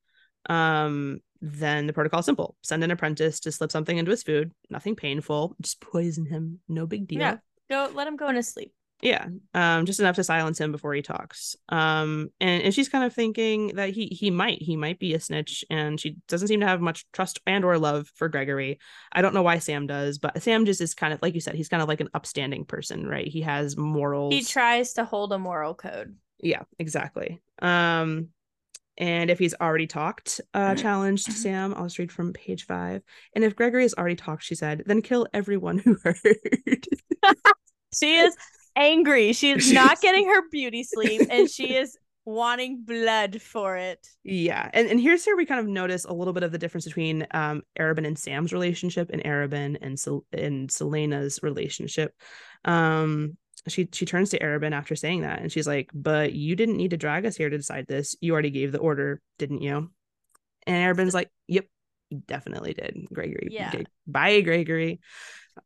[0.48, 4.52] um, then the protocol is simple: send an apprentice to slip something into his food,
[4.68, 7.20] nothing painful, just poison him, no big deal.
[7.20, 7.36] Yeah.
[7.68, 8.72] Go let him go into sleep.
[9.02, 11.56] Yeah, um, just enough to silence him before he talks.
[11.70, 15.20] Um, and, and she's kind of thinking that he he might he might be a
[15.20, 18.78] snitch, and she doesn't seem to have much trust and or love for Gregory.
[19.12, 21.54] I don't know why Sam does, but Sam just is kind of like you said,
[21.54, 23.26] he's kind of like an upstanding person, right?
[23.26, 24.34] He has morals.
[24.34, 26.16] He tries to hold a moral code.
[26.42, 27.40] yeah, exactly.
[27.62, 28.28] Um,
[28.98, 33.02] and if he's already talked, uh, challenged Sam, I'll just read from page five.
[33.34, 36.16] And if Gregory has already talked, she said, then kill everyone who heard.
[37.92, 38.36] She is
[38.80, 39.32] angry.
[39.32, 44.06] She's not getting her beauty sleep and she is wanting blood for it.
[44.24, 46.84] Yeah, and and here's where we kind of notice a little bit of the difference
[46.84, 52.14] between um Arobynn and Sam's relationship and Arobynn and Sel- and Celaena's relationship.
[52.64, 53.36] Um
[53.68, 56.90] she she turns to Arobynn after saying that, and she's like, "But you didn't need
[56.90, 58.16] to drag us here to decide this.
[58.20, 59.90] You already gave the order, didn't you?"
[60.66, 61.66] And Arobynn's like, "Yep,
[62.26, 63.48] definitely did, Gregory.
[63.50, 63.82] Yeah.
[64.06, 65.00] Bye, Gregory."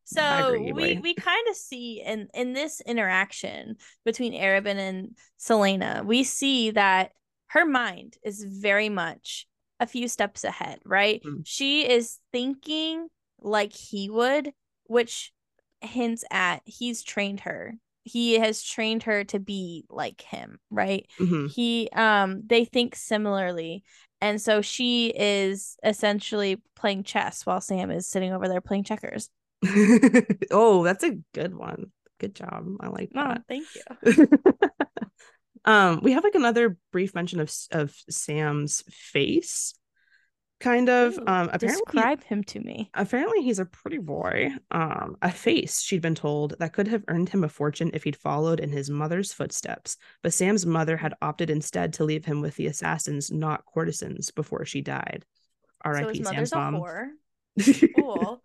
[0.05, 0.21] So
[0.51, 6.25] Greggy we we kind of see in in this interaction between Arobynn and Celaena, we
[6.25, 7.13] see that
[7.49, 9.47] her mind is very much
[9.81, 11.23] a few steps ahead, right?
[11.25, 11.43] Mm.
[11.45, 13.09] She is thinking
[13.41, 14.53] like he would,
[14.85, 15.33] which
[15.81, 17.75] hints at he's trained her.
[18.03, 21.07] He has trained her to be like him, right?
[21.19, 21.51] Mhm.
[21.51, 23.85] He um they think similarly.
[24.21, 29.29] And so she is essentially playing chess while Sam is sitting over there playing checkers.
[30.51, 31.87] oh, that's a good one.
[32.19, 32.67] Good job.
[32.81, 33.43] I like Oh, that.
[33.49, 34.29] thank you.
[35.65, 39.75] um, we have like another brief mention of of Sam's face,
[40.61, 41.15] kind of.
[41.19, 42.91] Ooh, um, apparently, Describe him to me.
[42.95, 44.51] apparently he's a pretty boy.
[44.71, 48.17] Um, a face she'd been told that could have earned him a fortune if he'd
[48.17, 49.97] followed in his mother's footsteps.
[50.23, 54.65] But Sam's mother had opted instead to leave him with the assassins, not courtesans, before
[54.65, 55.25] she died.
[55.83, 56.19] R.I.P.
[56.19, 56.75] his Sam's mother's a mom.
[56.77, 57.07] whore.
[57.97, 58.43] Cool.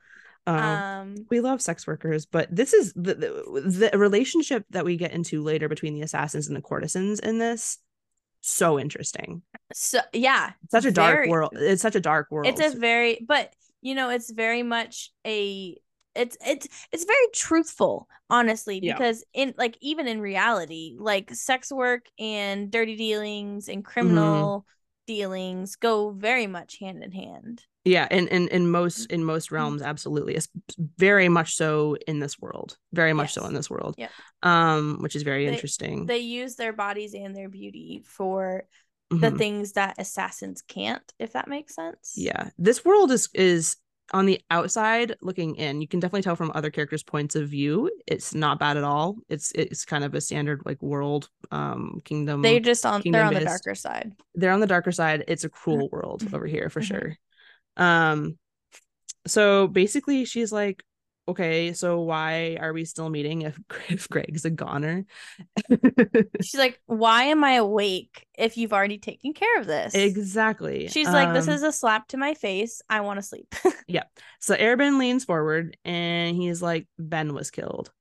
[0.48, 4.98] Um, um, we love sex workers, but this is the, the the relationship that we
[4.98, 7.78] get into later between the assassins and the courtesans in this.
[8.42, 9.42] So interesting.
[9.74, 11.52] so yeah, Such a dark very- world.
[11.56, 12.48] It's such a dark world.
[12.48, 15.78] It's a very, but you know, it's very much a.
[16.16, 18.94] It's it's it's very truthful, honestly, Yeah.
[18.94, 23.74] because in like even in reality, like sex work and dirty dealings Mm-hmm.
[23.74, 24.66] and criminal
[25.06, 27.64] dealings go very much hand in hand.
[27.86, 29.14] Yeah, and in, in most Mm-hmm.
[29.16, 30.36] in most realms, absolutely.
[30.36, 30.48] It's
[30.98, 32.78] very much so in this world.
[32.94, 33.96] Very much so in this world.
[33.98, 34.12] Yep.
[34.44, 36.06] Um, which is very They- interesting.
[36.06, 38.64] They use their bodies and their beauty for
[39.10, 39.38] the Mhm.
[39.40, 42.14] things that assassins can't, if that makes sense.
[42.16, 43.76] yeah this world is is
[44.14, 47.90] on the outside looking in you can definitely tell from other characters points of view
[48.08, 52.42] it's not bad at all it's it's kind of a standard like world um kingdom
[52.44, 54.12] They're just on they're on the darker side.
[54.36, 57.16] they're on the darker side it's a cruel world over here for sure
[57.80, 58.38] um
[59.28, 60.84] so basically she's like
[61.28, 65.06] okay so why are we still meeting if, if greg's a goner
[66.42, 71.08] She's like, "Why am I awake if you've already taken care of this?" exactly She's
[71.08, 72.82] like, "This Um, is a slap to my face.
[72.90, 73.54] I want to sleep."
[73.88, 74.04] Yeah.
[74.40, 77.92] So Arobynn leans forward and he's like, Ben was killed.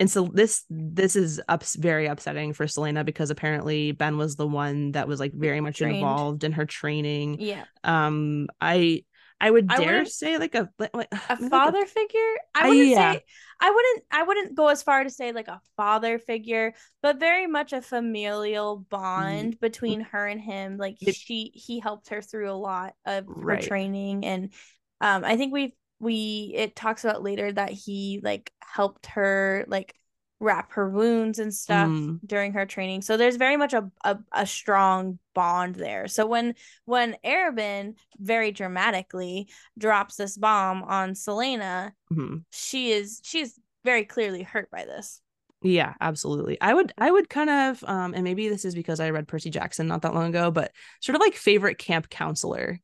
[0.00, 4.46] And so this this is ups very upsetting for Celaena because apparently Ben was the
[4.46, 5.96] one that was like very much Trained.
[5.96, 7.40] involved in her training.
[7.40, 9.04] yeah, Um I
[9.40, 10.98] I would I dare wouldn't- say like a like, a
[11.30, 12.34] maybe like father figure.
[12.54, 13.12] I Uh, wouldn't yeah.
[13.14, 13.24] say.
[13.60, 14.04] I wouldn't.
[14.10, 17.82] I wouldn't go as far to say like a father figure, but very much a
[17.82, 20.76] familial bond between her and him.
[20.76, 23.62] Like It- she, he helped her through a lot of Right.
[23.62, 24.52] her training, and
[25.00, 29.94] um, I think we we it talks about later that he like helped her like
[30.40, 32.20] wrap her wounds and stuff Mm.
[32.24, 33.02] during her training.
[33.02, 36.06] So there's very much a, a a strong bond there.
[36.08, 42.44] So when when Arobynn very dramatically drops this bomb on Celaena, Mhm.
[42.50, 45.20] she is she's very clearly hurt by this.
[45.62, 46.60] Yeah, absolutely.
[46.60, 49.50] I would I would kind of um and maybe this is because I read Percy
[49.50, 50.70] Jackson not that long ago, but
[51.00, 52.78] sort of like favorite camp counselor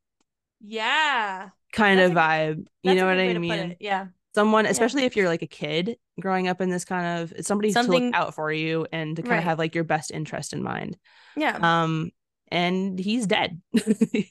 [0.59, 1.49] Yeah.
[1.71, 2.67] kind That's of a- vibe.
[2.83, 3.75] You know what I mean?
[3.79, 4.07] Yeah.
[4.35, 4.71] Someone Yeah.
[4.71, 7.81] especially if you're like a kid growing up in this kind of it's somebody to
[7.81, 9.37] look out for you and to kind Right.
[9.39, 10.97] of have like your best interest in mind
[11.35, 11.57] Yeah.
[11.61, 12.11] um
[12.51, 14.21] and he's dead yeah.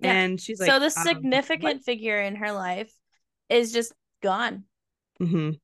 [0.00, 2.92] and she's like so the um, significant figure in her life
[3.48, 4.64] is just gone.
[5.22, 5.58] Mhm.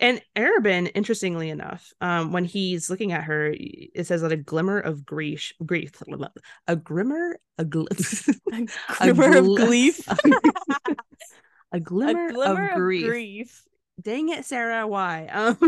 [0.00, 4.78] and Arabin, interestingly enough, um, when he's looking at her, it says that a glimmer
[4.80, 5.92] of grief, grief,
[6.66, 7.86] a glimmer, a, gl-
[9.00, 10.06] a Glimmer of gl- grief.
[11.74, 13.06] a glimmer, a glimmer of grief.
[13.06, 13.62] grief.
[14.00, 15.28] Dang it, Sarah, why?
[15.32, 15.58] Um,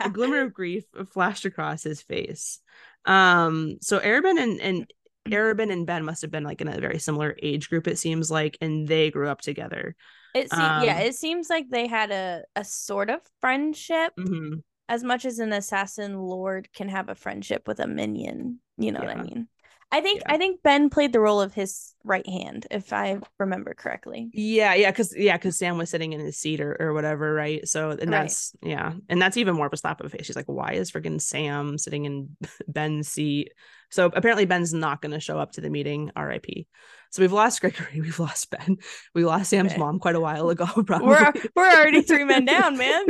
[0.00, 2.58] a glimmer of grief flashed across his face.
[3.04, 4.92] Um, so Arobynn and and
[5.28, 8.30] Arobynn and Ben must have been like in a very similar age group, it seems
[8.30, 9.94] like, and they grew up together.
[10.34, 14.62] It se- yeah, Um, it seems like they had a a sort of friendship Mhm.
[14.88, 18.60] as much as an assassin lord can have a friendship with a minion.
[18.76, 19.48] You know what I mean?
[19.92, 20.34] I think Yeah.
[20.34, 24.30] I think Ben played the role of his right hand, if I remember correctly.
[24.32, 27.66] Yeah, yeah, because yeah, because Sam was sitting in his seat or, or whatever, right?
[27.68, 28.10] So and Right.
[28.22, 30.26] that's yeah, and that's even more of a slap of the face.
[30.26, 32.36] She's like, why is freaking Sam sitting in
[32.68, 33.52] Ben's seat?
[33.90, 36.12] So apparently Ben's not going to show up to the meeting.
[36.14, 36.68] R.I.P.
[37.10, 38.76] So we've lost Gregory, we've lost Ben,
[39.16, 39.80] we lost Sam's Okay.
[39.80, 40.66] mom quite a while ago.
[40.86, 41.08] Probably.
[41.08, 43.06] We're we're already three men down, man.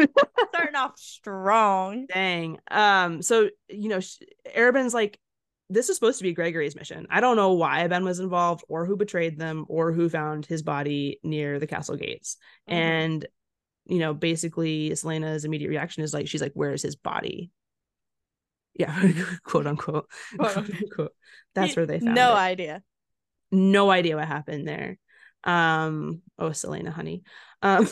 [0.48, 2.06] Starting off strong.
[2.06, 2.58] Dang.
[2.70, 3.20] Um.
[3.20, 4.00] So you know,
[4.54, 5.18] Arabin's like,
[5.70, 7.06] this was supposed to be Gregory's mission.
[7.10, 10.62] I don't know why Ben was involved, or who betrayed them, or who found his
[10.62, 12.36] body near the castle gates.
[12.68, 12.72] Mhm.
[12.74, 13.26] And
[13.86, 17.50] you know, basically Celaena's immediate reaction is like, she's like, where's his body?
[18.74, 18.94] Yeah,
[19.44, 20.06] quote unquote.
[20.38, 21.12] quote unquote.
[21.54, 22.38] That's where they found no it.
[22.38, 22.82] idea.
[23.50, 24.96] No idea what happened there.
[25.42, 27.22] Um, oh, Selena, honey.
[27.62, 27.88] Um,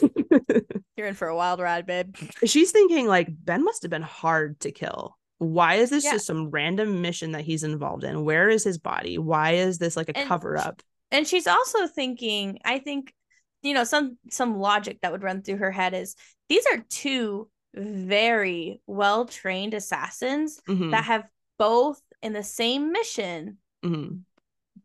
[0.97, 2.14] You're in for a wild ride, babe.
[2.45, 5.18] she's thinking like Ben must have been hard to kill.
[5.38, 6.12] Why is this Yeah.
[6.12, 8.24] just some random mission that he's involved in?
[8.24, 9.18] Where is his body?
[9.18, 10.83] Why is this like a And cover up?
[11.11, 13.14] and she's also thinking i think
[13.62, 16.14] you know some some logic that would run through her head is
[16.51, 21.24] these are two very well trained assassins Mhm, that have
[21.59, 24.20] both in the same mission mhm.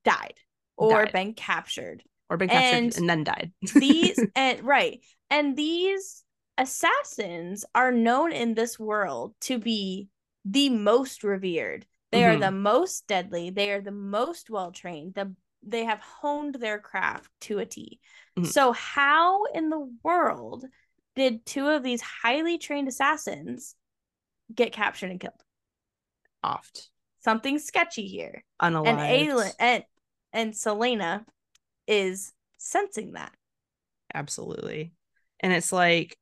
[0.06, 0.36] died
[0.78, 1.12] or Died.
[1.12, 3.52] been captured Or been captured and and, then died.
[3.76, 6.24] these and right and these
[6.58, 10.08] assassins are known in this world to be
[10.46, 12.42] the most revered they are Mhm.
[12.42, 15.34] the most deadly they are the most well trained the
[15.66, 18.00] they have honed their craft to a T.
[18.38, 18.46] Mhm.
[18.48, 20.66] so how in the world
[21.16, 23.76] did two of these highly trained assassins
[24.54, 25.42] get captured and killed
[26.44, 26.90] Oft.
[27.24, 28.88] something sketchy here Unalived.
[28.88, 29.84] and Aelin and
[30.34, 31.26] and Celaena
[31.88, 33.34] is sensing that
[34.14, 34.92] absolutely
[35.40, 36.18] and it's like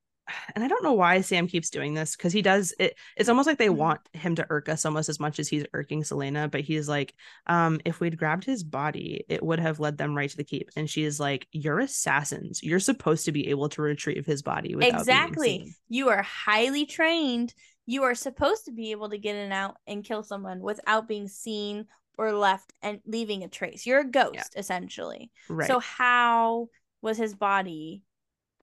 [0.55, 3.47] and i don't know why sam keeps doing this because he does it it's almost
[3.47, 3.75] like they Mhm.
[3.75, 7.13] want him to irk us almost as much as he's irking celaena but he's like
[7.47, 10.69] um if we'd grabbed his body it would have led them right to the keep.
[10.75, 12.61] And she's like you're assassins.
[12.63, 15.73] You're supposed to be able to retrieve his body without exactly.
[15.89, 17.53] you are highly trained.
[17.85, 21.07] You are supposed to be able to get in and out and kill someone without
[21.07, 21.85] being seen
[22.17, 23.85] or left and leaving a trace.
[23.85, 25.31] You're a ghost essentially.
[25.49, 25.67] Right.
[25.67, 26.67] so how
[27.01, 28.03] was his body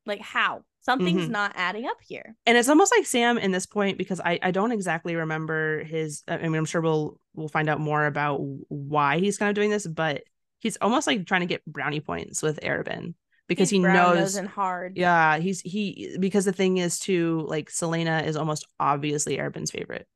[0.07, 1.31] like how something's Mhm.
[1.31, 2.35] not adding up here.
[2.47, 6.23] And it's almost like Sam in this point because I I don't exactly remember his
[6.29, 8.39] I mean I'm sure we'll we'll find out more about
[8.69, 10.23] why he's kind of doing this but
[10.61, 13.15] he's almost like trying to get brownie points with Arobynn
[13.49, 14.97] because He's he knows and hard.
[14.97, 20.07] Yeah he's he because the thing is too like Celaena is almost obviously Arobynn's favorite.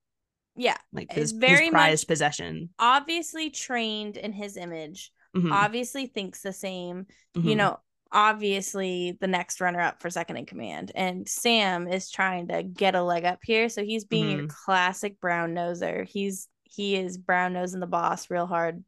[0.56, 2.70] Yeah like It's his, his very prized much- possession.
[2.78, 7.06] obviously trained in his image Mhm, obviously thinks the same.
[7.34, 7.56] You mhm.
[7.56, 7.80] know
[8.12, 12.94] obviously the next runner up for second in command and sam is trying to get
[12.94, 14.48] a leg up here so he's being your Mhm.
[14.48, 18.84] classic brown noser he's he is brown nosing the boss real hard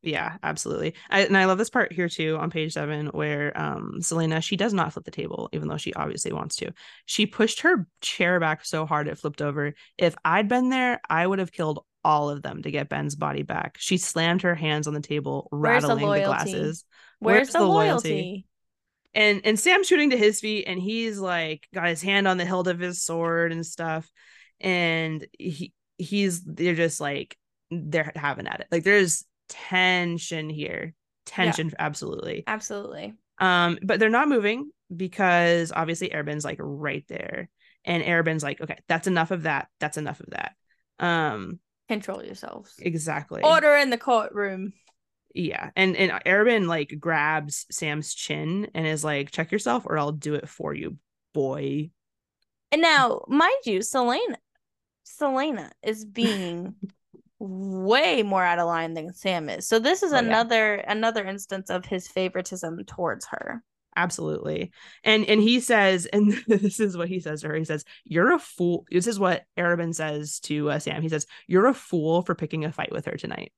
[0.00, 0.94] Yeah, absolutely.
[1.10, 4.56] I, and I love this part here too on page seven where um Celaena she
[4.56, 6.72] does not flip the table even though she obviously wants to.
[7.04, 9.74] She pushed her chair back so hard it flipped over.
[9.98, 13.42] If I'd been there, I would have killed all of them to get Ben's body
[13.42, 13.76] back.
[13.80, 16.22] She slammed her hands on the table, Where's the rattling the, loyalty?
[16.22, 16.84] glasses.
[17.18, 18.46] where's, Where's the, the loyalty?
[19.14, 22.44] And and Sam's shooting to his feet and he's like got his hand on the
[22.44, 24.08] hilt of his sword and stuff.
[24.60, 27.36] And he he's they're just like
[27.70, 28.68] they're having at it.
[28.70, 30.94] Like there's tension here.
[31.26, 32.44] Tension absolutely.
[32.46, 37.48] absolutely Um, but they're not moving because obviously Arobynn's like right there.
[37.84, 39.68] And Arobynn's like, okay, that's enough of that.
[39.80, 40.52] That's enough of that.
[40.98, 43.42] Um, control yourselves exactly.
[43.42, 44.72] order in the courtroom
[45.34, 45.70] Yeah.
[45.76, 50.34] And and Arobynn like grabs Sam's chin and is like, check yourself or I'll do
[50.34, 50.96] it for you,
[51.34, 51.90] boy.
[52.72, 54.36] and now mind you celaena
[55.06, 56.74] celaena is being
[57.38, 60.22] way more out of line than sam is so this is Oh, yeah.
[60.26, 63.62] another another instance of his favoritism towards her
[63.96, 64.70] Absolutely.
[65.02, 67.56] And and he says, and this is what he says to her.
[67.56, 68.84] He says, You're a fool.
[68.92, 71.02] This is what Arobynn says to uh, Sam.
[71.02, 73.50] He says, You're a fool for picking a fight with her tonight.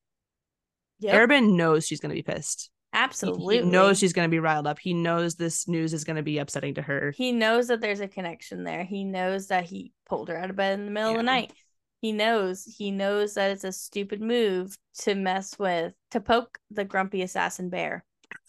[1.01, 1.15] Yep.
[1.15, 2.71] Arobynn knows she's gonna be pissed.
[2.93, 3.59] Absolutely.
[3.59, 4.79] He knows she's gonna be riled up.
[4.79, 7.13] He knows this news is gonna be upsetting to her.
[7.17, 8.85] He knows that there's a connection there.
[8.85, 11.53] He knows that he pulled her out of bed in the middle of the night.
[12.01, 12.65] He knows.
[12.65, 17.69] He knows that it's a stupid move to mess with, to poke the grumpy assassin
[17.69, 18.05] bear.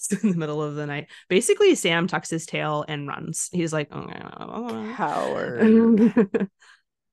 [0.23, 1.07] in the middle of the night.
[1.27, 3.49] Basically, Sam tucks his tail and runs.
[3.51, 6.49] He's like, oh, Coward.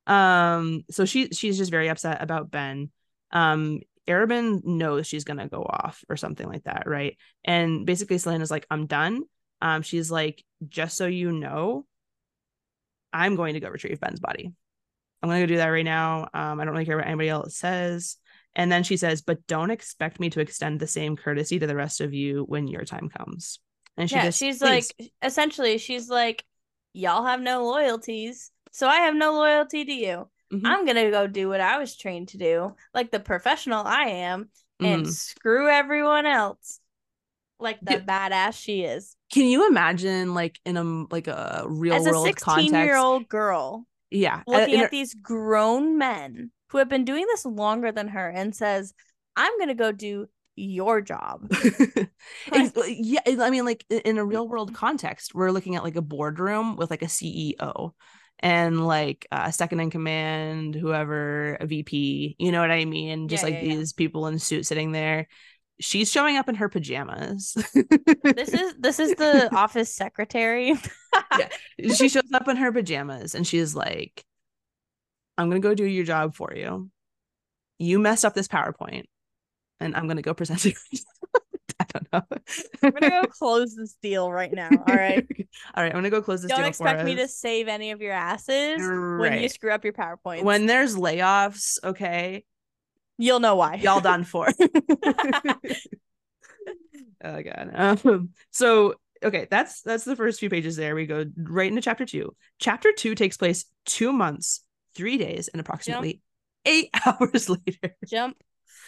[0.06, 2.90] um so she she's just very upset about ben
[3.30, 7.16] um arobynn knows she's gonna go off or something like that right?
[7.44, 9.22] And basically celaena's like i'm done.
[9.60, 11.86] Um she's like just so you know
[13.12, 14.52] i'm going to go retrieve ben's body.
[15.22, 16.28] I'm gonna go do that right now.
[16.34, 18.16] Um i don't really care what anybody else says.
[18.54, 21.76] And then she says but don't expect me to extend the same courtesy to the
[21.76, 23.60] rest of you when your time comes.
[23.98, 26.44] And she yeah, just she's "Please." like, essentially, she's like,
[26.92, 30.28] y'all have no loyalties, so I have no loyalty to you.
[30.52, 30.62] Mhm.
[30.64, 34.50] I'm gonna go do what I was trained to do, like the professional I am,
[34.80, 35.12] and Mhm.
[35.12, 36.80] screw everyone else,
[37.60, 38.00] like the Yeah.
[38.00, 39.14] badass she is.
[39.32, 42.74] Can you imagine like in a like a real As a world 16 context?
[42.74, 47.26] year old girl, yeah, uh, looking in at these grown men who have been doing
[47.26, 48.94] this longer than her and says,
[49.36, 51.50] I'm going to go do your job.
[52.54, 56.76] Yeah, I mean, like in a real world context, we're looking at like a boardroom
[56.76, 57.94] with like a CEO
[58.40, 62.36] and like a second in command, whoever, a VP.
[62.38, 63.28] You know what I mean?
[63.28, 63.76] Just Yeah, like yeah, yeah.
[63.76, 65.28] these people in suits sitting there.
[65.80, 67.56] She's showing up in her pajamas.
[68.34, 70.74] this is this is the office secretary.
[71.94, 74.24] she shows up in her pajamas and she's like,
[75.36, 76.90] I'm gonna go do your job for you.
[77.78, 79.04] You messed up this PowerPoint,
[79.80, 80.76] and I'm gonna go present it.
[81.80, 82.22] I don't know.
[82.82, 84.70] I'm gonna go close this deal right now.
[84.70, 85.26] All right.
[85.74, 86.58] All right, I'm gonna go close this deal.
[86.58, 90.42] Don't expect me to save any of your asses when you screw up your PowerPoint.
[90.42, 92.44] When there's layoffs, okay,
[93.16, 93.74] you'll know why.
[93.74, 94.48] y'all done for.
[97.24, 97.70] oh god.
[97.74, 100.94] Um, so okay, that's that's the first few pages there.
[100.94, 102.34] We go right into chapter two.
[102.58, 104.64] Chapter two takes place two months,
[104.94, 106.22] three days, and approximately
[106.64, 107.96] eight hours later.
[108.06, 108.36] Jump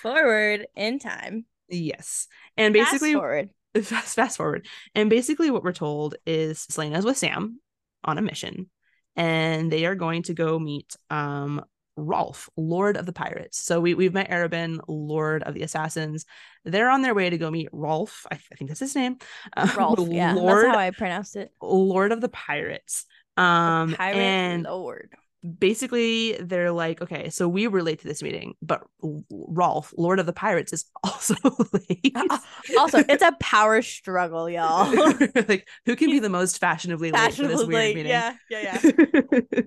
[0.02, 1.44] forward in time.
[1.70, 2.26] Yes.
[2.56, 3.50] And Fast basically forward.
[3.82, 4.66] fast, fast forward.
[4.94, 7.60] And basically what we're told is Celaena's with Sam
[8.04, 8.70] on a mission.
[9.16, 11.64] And they are going to go meet um
[11.96, 13.58] Rolf, Lord of the Pirates.
[13.58, 16.24] So we, we've met Arobynn, Lord of the Assassins.
[16.64, 18.26] They're on their way to go meet Rolf.
[18.30, 19.18] I, I think that's his name.
[19.56, 20.08] Um, Rolf.
[20.08, 21.52] Yeah, Lord, that's how I pronounced it.
[21.60, 23.04] Lord of the Pirates.
[23.36, 25.14] Um Pirate and Lord.
[25.58, 28.82] Basically they're like, okay, so we were late to this meeting, but
[29.30, 31.34] Rolf, Lord of the Pirates, is also
[31.72, 32.12] late.
[32.14, 32.38] Uh, uh,
[32.78, 34.92] also, it's a power struggle, y'all.
[35.48, 37.96] like who can be the most fashionably late for this Fashionably weird late.
[37.96, 38.10] meeting?
[38.10, 39.60] Yeah, yeah, yeah.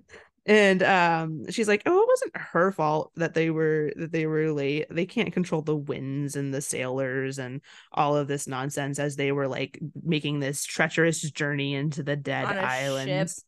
[0.46, 4.52] And um she's like, Oh, it wasn't her fault that they were that they were
[4.52, 4.88] late.
[4.90, 9.32] They can't control the winds and the sailors and all of this nonsense as they
[9.32, 12.58] were like making this treacherous journey into the dead ship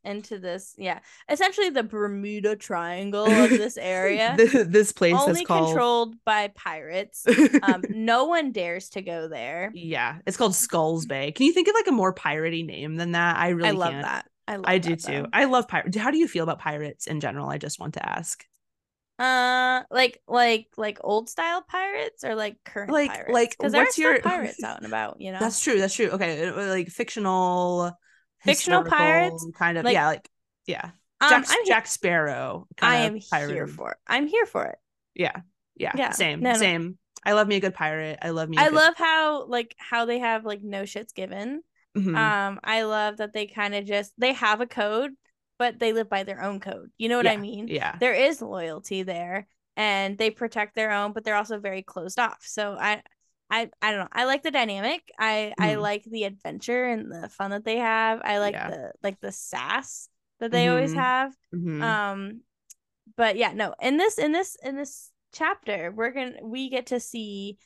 [0.03, 5.45] into this, yeah, essentially the Bermuda Triangle of this area, Th- this place only that's
[5.45, 7.25] called controlled by pirates.
[7.63, 9.71] Um, no one dares to go there.
[9.73, 11.31] yeah, it's called Skulls Bay.
[11.31, 13.37] Can you think of like a more piratey name than that?
[13.37, 14.05] I really I love can't.
[14.05, 14.25] that.
[14.47, 15.11] I love I do too.
[15.23, 15.27] though.
[15.33, 15.97] I love pirates.
[15.97, 17.49] How do you feel about pirates in general?
[17.49, 18.45] I just want to ask.
[19.17, 23.31] Uh, like like like old style pirates or like current Like- pirates?
[23.31, 25.21] like, because there are what's your- pirates out and about.
[25.21, 25.79] You know, That's true.
[25.79, 26.09] That's true.
[26.09, 27.91] Okay, uh, like fictional,
[28.43, 29.47] Fictional pirates?
[29.57, 29.85] kind of.
[29.85, 30.29] Like- yeah, like
[30.67, 30.91] yeah.
[31.21, 32.67] um, Jack, I'm Jack Sparrow.
[32.77, 33.53] I kind am of pirate.
[33.53, 33.91] here for.
[33.91, 33.97] It.
[34.05, 34.77] I'm here for it.
[35.15, 35.37] Yeah,
[35.77, 36.57] yeah, Yeah, Same, no, no.
[36.59, 36.97] same.
[37.25, 38.19] I love me a good pirate.
[38.21, 38.57] I love me.
[38.57, 41.61] a I good- love how like how they have like no shits given.
[41.95, 42.15] Mhm.
[42.15, 45.11] Um, I love that they kind of just they have a code,
[45.57, 46.91] but they live by their own code.
[46.97, 47.67] You know what I mean?
[47.67, 52.19] yeah, There is loyalty there, and they protect their own, but they're also very closed
[52.19, 52.39] off.
[52.41, 53.01] So I,
[53.49, 54.07] I, I don't know.
[54.11, 55.09] I like the dynamic.
[55.17, 55.81] I I Mhm.
[55.81, 58.21] like the adventure and the fun that they have.
[58.23, 58.69] I like Yeah.
[58.69, 60.95] the like the sass that they always Mhm.
[60.95, 61.35] have.
[61.53, 61.81] Mhm.
[61.81, 62.41] Um,
[63.15, 63.73] but yeah, no.
[63.81, 67.57] In this in this in this chapter, we're gonna we get to see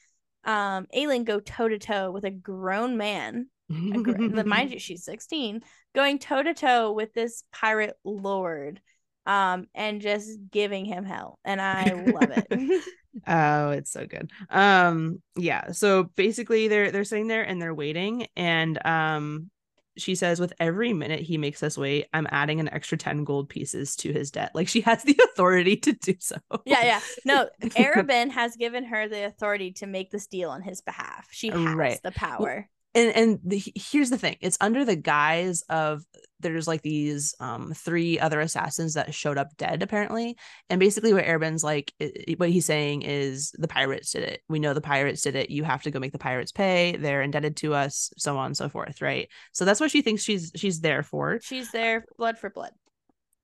[0.43, 4.79] um Aelin go toe to toe with a grown man a gr- the- mind you,
[4.79, 5.61] she's 16,
[5.95, 8.81] going toe to toe with this pirate lord,
[9.25, 11.39] um, and just giving him hell.
[11.45, 12.83] And I love it.
[13.27, 18.27] oh it's so good um yeah so basically they're they're sitting there and they're waiting
[18.35, 19.49] and um
[19.97, 23.49] she says with every minute he makes us wait i'm adding an extra 10 gold
[23.49, 26.99] pieces to his debt like she has the authority to do so yeah, yeah.
[27.25, 31.27] No, Arobynn has given her the authority to make this deal on his behalf.
[31.31, 31.99] She has Right.
[32.03, 32.69] the power.
[32.95, 36.03] And and the, here's the thing it's under the guise of
[36.39, 40.35] there's like these um three other assassins that showed up dead apparently.
[40.69, 44.41] And basically what Arobynn's like i- i- what he's saying is the pirates did it.
[44.49, 45.51] We know the pirates did it.
[45.51, 46.95] You have to go make the pirates pay.
[46.97, 49.29] They're indebted to us so on and so forth right?
[49.51, 51.39] So that's what she thinks she's she's there for.
[51.43, 52.71] She's there, blood for blood.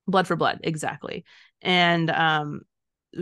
[0.07, 1.23] blood for blood exactly.
[1.61, 2.61] And um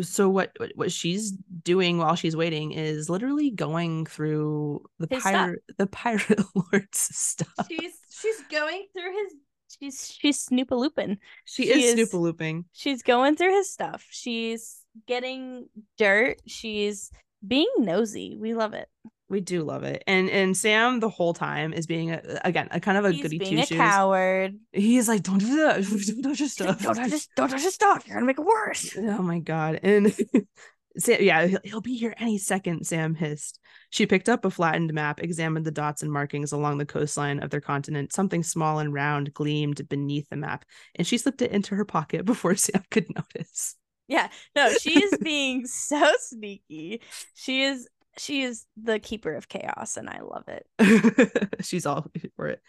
[0.02, 5.22] so what what- what she's doing while she's waiting is literally going through the His
[5.22, 5.34] stuff.
[5.34, 9.34] pirate the pirate lord's stuff She's she's going through his.
[9.80, 11.18] She's she's snoopalooping.
[11.46, 12.20] She, She is, is- snoopalooping.
[12.22, 12.66] looping.
[12.74, 14.06] She's going through his stuff.
[14.12, 15.68] She's getting
[15.98, 16.42] dirt.
[16.46, 17.10] She's
[17.46, 18.38] being nosy.
[18.40, 18.88] We love it.
[19.34, 20.04] We do love it.
[20.06, 23.24] And and Sam the whole time is being a, again a kind of a He's
[23.24, 23.78] goody being two a shoes.
[23.78, 24.60] coward.
[24.72, 25.84] He's like, don't do that.
[26.22, 26.84] Don't touch your stuff.
[26.84, 28.08] Don't touch his, don't touch his stuff.
[28.08, 28.96] You're gonna make it worse.
[29.00, 29.80] Oh my god.
[29.82, 30.16] And
[31.00, 33.60] Sam, yeah, he'll, he'll be here any second, Sam hissed.
[33.90, 37.50] She picked up a flattened map, examined the dots and markings along the coastline of
[37.50, 38.14] their continent.
[38.14, 40.64] Something small and round gleamed beneath the map,
[40.94, 43.76] and she slipped it into her pocket before Sam could notice.
[44.08, 47.02] Yeah, no, she is being so sneaky.
[47.34, 51.56] She is she is the keeper of chaos, and I love it.
[51.66, 52.06] She's all
[52.36, 52.62] for it.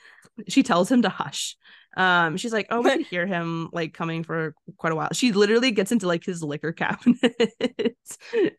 [0.48, 1.56] She tells him to hush.
[1.96, 5.10] Um, she's like, oh, we can hear him like coming for quite a while.
[5.12, 7.20] She literally gets into like his liquor cabinet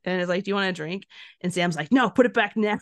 [0.06, 1.06] and is like, do you want a drink?
[1.42, 2.78] And Sam's like, no, put it back now.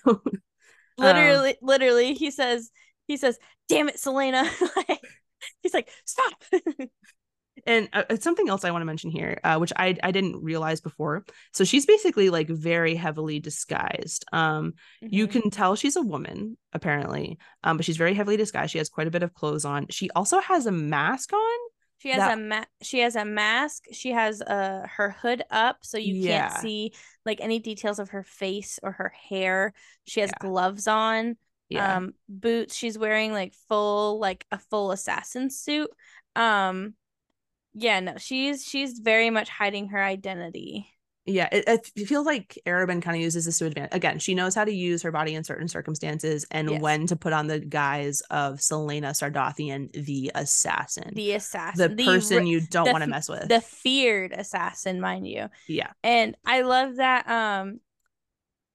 [0.98, 2.70] literally, um, literally, he says,
[3.08, 4.48] he says, damn it, Celaena.
[5.64, 6.44] he's like, stop.
[7.66, 10.44] And uh, it's something else I want to mention here, uh, which I I didn't
[10.44, 11.26] realize before.
[11.54, 14.26] So she's basically like very heavily disguised.
[14.34, 14.74] Um,
[15.04, 15.08] mm-hmm.
[15.14, 18.72] you can tell she's a woman apparently, um, but she's very heavily disguised.
[18.72, 19.88] She has quite a bit of clothes on.
[19.90, 21.60] She also has a mask on.
[22.00, 22.38] She has that...
[22.38, 23.86] a ma- she has a mask.
[23.94, 26.50] She has uh her hood up so you yeah.
[26.50, 26.94] can't see
[27.26, 29.74] like any details of her face or her hair.
[30.06, 30.48] She has yeah.
[30.48, 31.38] gloves on.
[31.70, 31.98] Yeah.
[31.98, 32.76] Um boots.
[32.76, 35.90] She's wearing like full like a full assassin suit.
[36.36, 36.96] Um
[37.74, 40.88] yeah, no, she's she's very much hiding her identity.
[41.26, 41.64] Yeah, it,
[41.96, 43.96] it feels like Arobynn kind of uses this to advantage.
[43.96, 46.82] Again, she knows how to use her body in certain circumstances and yes.
[46.82, 52.06] when to put on the guise of celaena Sardothien, the assassin, the assassin, the, the
[52.06, 55.48] person you don't want to mess with, the feared assassin, mind you.
[55.68, 57.28] Yeah, and I love that.
[57.30, 57.80] Um,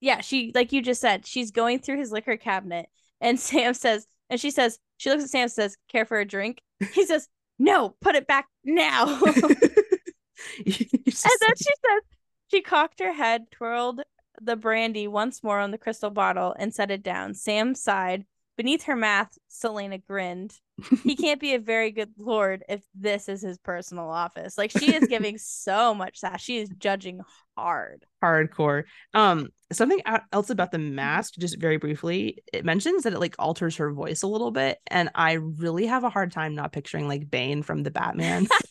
[0.00, 2.86] yeah, she like you just said, she's going through his liquor cabinet,
[3.20, 6.62] and Sam says, and she says, she looks at Sam, says, "Care for a drink?"
[6.94, 7.28] He says,
[7.58, 9.20] no, put it back now.
[9.24, 9.34] and
[10.66, 12.02] then she says,
[12.50, 14.02] she cocked her head, twirled
[14.40, 17.34] the brandy once more on the crystal bottle, and set it down.
[17.34, 18.24] Sam sighed.
[18.56, 20.58] Beneath her mouth, Celaena grinned.
[21.02, 24.56] He can't be a very good lord if this is his personal office.
[24.56, 26.40] Like she is giving so much sass.
[26.40, 27.20] She is judging
[27.56, 28.04] hard.
[28.22, 28.84] Hardcore.
[29.14, 30.00] Um, something
[30.32, 34.22] else about the mask, just very briefly, it mentions that it like alters her voice
[34.22, 37.82] a little bit, and I really have a hard time not picturing like Bane from
[37.82, 38.46] the Batman.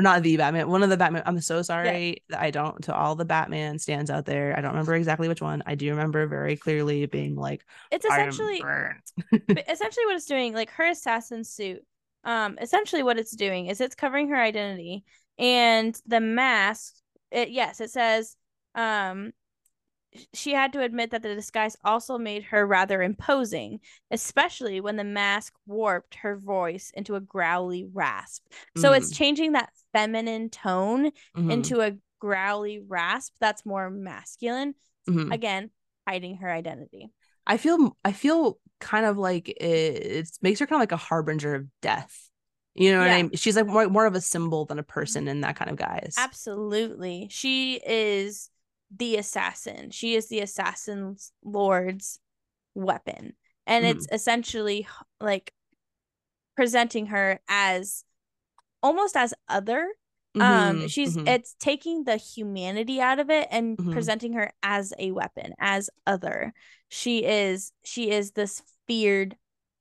[0.00, 1.22] or not the Batman, one of the Batman.
[1.26, 2.40] I'm so sorry yeah.
[2.40, 4.56] I don't to all the Batman stands out there.
[4.56, 5.62] I don't remember exactly which one.
[5.66, 8.56] I do remember very clearly being like, it's essentially
[9.68, 10.54] essentially what it's doing.
[10.54, 11.82] Like her assassin suit,
[12.24, 15.04] um, essentially what it's doing is it's covering her identity,
[15.38, 16.94] and the mask.
[17.30, 18.36] It yes, it says,
[18.74, 19.32] um,
[20.34, 23.80] she had to admit that the disguise also made her rather imposing,
[24.10, 28.42] especially when the mask warped her voice into a growly rasp.
[28.76, 28.96] So mm.
[28.96, 31.50] it's changing that feminine tone mm-hmm.
[31.50, 34.74] into a growly rasp that's more masculine.
[35.08, 35.32] Mm-hmm.
[35.32, 35.70] Again,
[36.06, 37.10] hiding her identity.
[37.46, 40.96] I feel I feel kind of like it, it makes her kind of like a
[40.96, 42.30] harbinger of death.
[42.74, 43.16] You know what yeah.
[43.16, 43.32] I mean?
[43.34, 46.14] She's like more, more of a symbol than a person in that kind of guise.
[46.16, 47.28] Absolutely.
[47.30, 48.48] She is
[48.96, 49.90] the assassin.
[49.90, 52.20] She is the assassin's lord's
[52.74, 53.34] weapon.
[53.66, 53.90] And mm.
[53.90, 54.86] it's essentially
[55.20, 55.52] like
[56.56, 58.04] presenting her as
[58.82, 59.88] almost as other.
[60.36, 61.26] Um, mm-hmm, um she's mm-hmm.
[61.26, 63.92] it's taking the humanity out of it and mm-hmm.
[63.92, 66.52] presenting her as a weapon, as other.
[66.88, 69.36] She is she is this feared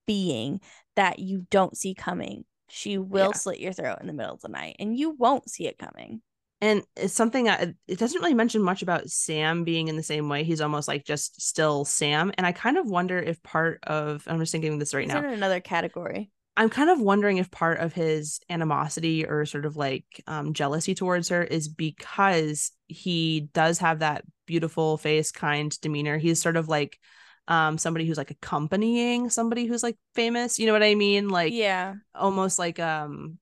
[0.08, 0.62] being
[0.96, 2.46] that you don't see coming.
[2.68, 3.38] She will yeah.
[3.38, 6.22] slit your throat in the middle of the night and you won't see it coming
[6.62, 10.28] and it's something that it doesn't really mention much about Sam being in the same
[10.28, 10.44] way.
[10.44, 14.40] He's almost like just still Sam, and I kind of wonder if part of I'm
[14.40, 15.20] just thinking this right He's now.
[15.20, 16.32] in another category.
[16.60, 20.94] I'm kind of wondering if part of his animosity or sort of like um, jealousy
[20.94, 26.18] towards her is because he does have that beautiful face, kind demeanor.
[26.18, 27.00] He's sort of like
[27.48, 30.60] um, somebody who's like accompanying somebody who's like famous.
[30.60, 31.30] You know what I mean?
[31.30, 33.38] Like yeah, almost like um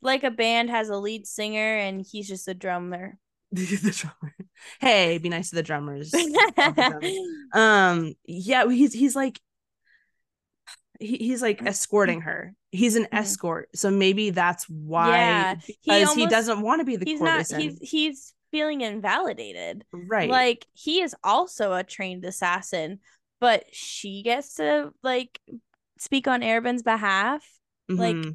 [0.00, 3.18] like a band has a lead singer and he's just a drummer.
[3.52, 4.34] the drummer.
[4.80, 6.14] Hey, be nice to the drummers.
[7.52, 9.38] um, yeah, he's he's like
[10.98, 12.54] he, he's like escorting her.
[12.70, 13.16] He's an mm-hmm.
[13.16, 15.16] escort, so maybe that's why.
[15.16, 17.58] Yeah, because he, almost, he doesn't want to be the he's courtesan.
[17.58, 20.28] Not, he's he's feeling invalidated, right?
[20.28, 23.00] Like he is also a trained assassin,
[23.40, 25.40] but she gets to like
[25.98, 27.46] speak on Arobynn's behalf.
[27.90, 28.00] Mm-hmm.
[28.00, 28.34] Like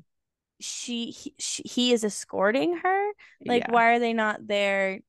[0.64, 3.12] she he, she, he is escorting her
[3.46, 3.72] like yeah.
[3.72, 5.02] why are they not there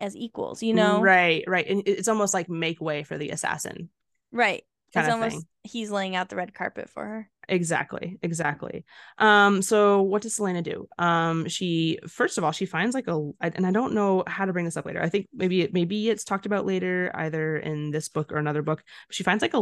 [0.00, 3.88] as equals you know right right and it's almost like make way for the assassin
[4.32, 4.64] right
[4.94, 5.46] it's almost thing.
[5.62, 8.84] he's laying out the red carpet for her exactly exactly
[9.18, 13.30] um so what does Celaena do um she first of all she finds like a
[13.40, 16.08] and i don't know how to bring this up later i think maybe it maybe
[16.08, 19.58] it's talked about later either in this book or another book she finds like a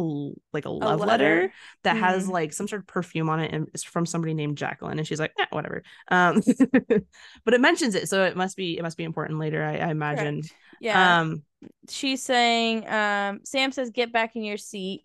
[0.52, 1.24] like a love a letter?
[1.24, 1.52] letter?
[1.84, 2.00] that mm.
[2.00, 5.06] has like some sort of perfume on it and it's from somebody named jacqueline and
[5.06, 6.42] she's like eh, whatever um
[7.44, 9.90] but it mentions it so it must be it must be important later i, I
[9.90, 10.54] imagine Correct.
[10.80, 11.42] yeah um
[11.88, 15.04] she's saying um sam says get back in your seat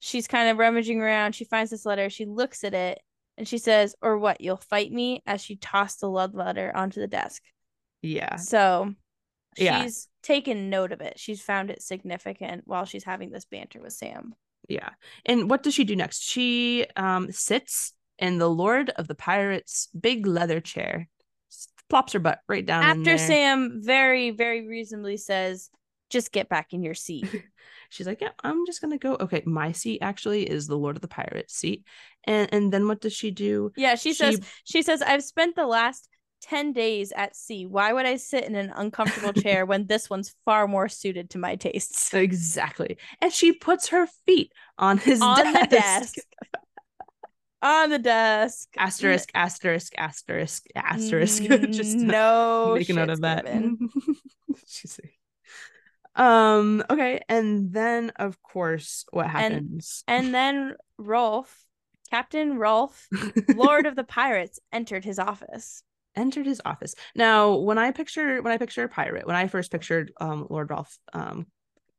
[0.00, 1.34] she's kind of rummaging around.
[1.34, 2.10] She finds this letter.
[2.10, 3.00] She looks at it
[3.36, 4.40] and she says, Or what?
[4.40, 5.22] You'll fight me?
[5.26, 7.42] As she tossed the love letter onto the desk.
[8.02, 8.36] Yeah.
[8.36, 8.94] So
[9.56, 9.88] she's yeah.
[10.22, 11.18] taken note of it.
[11.18, 14.34] She's found it significant while she's having this banter with Sam.
[14.68, 14.90] Yeah.
[15.24, 16.22] And what does she do next?
[16.22, 21.08] She um sits in the Lord of the Pirates' big leather chair.
[21.88, 22.82] Plops her butt right down.
[22.82, 25.70] After Sam very, very reasonably says,
[26.10, 27.28] just get back in your seat.
[27.90, 29.16] She's like, Yeah, I'm just gonna go.
[29.20, 31.84] Okay, my seat actually is the Lord of the Pirates seat.
[32.24, 33.72] And and then what does she do?
[33.76, 36.08] Yeah, she, she says she says, I've spent the last
[36.42, 37.66] 10 days at sea.
[37.66, 41.38] Why would I sit in an uncomfortable chair when this one's far more suited to
[41.38, 42.12] my tastes?
[42.14, 42.98] Exactly.
[43.20, 45.60] And she puts her feet on his on desk.
[45.60, 46.14] the desk.
[47.62, 48.68] on the desk.
[48.76, 51.42] Asterisk, asterisk, asterisk, asterisk.
[51.70, 53.46] Just mm, no make a note of that.
[54.66, 55.15] She's like,
[56.16, 60.02] um, okay, and then of course what happens?
[60.08, 61.64] And, and then Rolf,
[62.10, 63.08] Captain Rolf,
[63.54, 65.82] Lord of the Pirates, entered his office
[66.16, 66.94] entered his office.
[67.14, 70.70] Now, when I picture when I picture a pirate, when I first pictured um Lord
[70.70, 71.46] Rolf um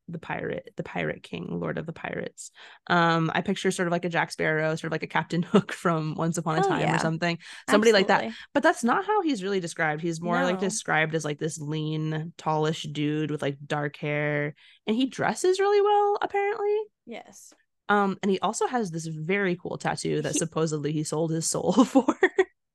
[0.10, 2.52] the pirate, the pirate king, lord of the pirates.
[2.88, 5.72] Um, I picture sort of like a Jack Sparrow, sort of like a Captain Hook
[5.72, 6.96] from Once Upon a Time yeah.
[6.96, 7.38] or something,
[7.70, 7.92] somebody Absolutely.
[7.92, 8.32] like that.
[8.54, 10.02] But that's not how he's really described.
[10.02, 10.46] He's more no.
[10.46, 14.56] like described as like this lean, tallish dude with like dark hair,
[14.86, 16.78] and he dresses really well, apparently.
[17.06, 17.54] Yes.
[17.90, 21.50] Um, and he also has this very cool tattoo that he- supposedly he sold his
[21.50, 22.06] soul for.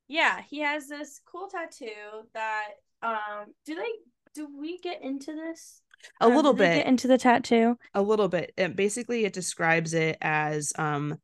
[0.09, 2.69] yeah, he has this cool tattoo that
[3.03, 3.91] um do they
[4.35, 5.82] do we get into this?
[6.21, 10.17] A um, little bit into the tattoo a little bit it, basically it describes it
[10.21, 11.19] as um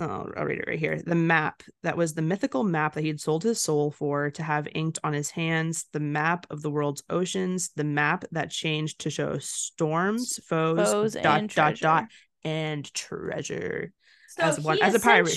[0.00, 1.00] oh, I'll read it right here.
[1.04, 4.68] The map that was the mythical map that he'd sold his soul for to have
[4.74, 9.10] inked on his hands, the map of the world's oceans, the map that changed to
[9.10, 12.04] show storms, foes, foes dot, dot, dot,
[12.44, 13.92] and treasure.
[14.28, 15.28] So as one as a pirate.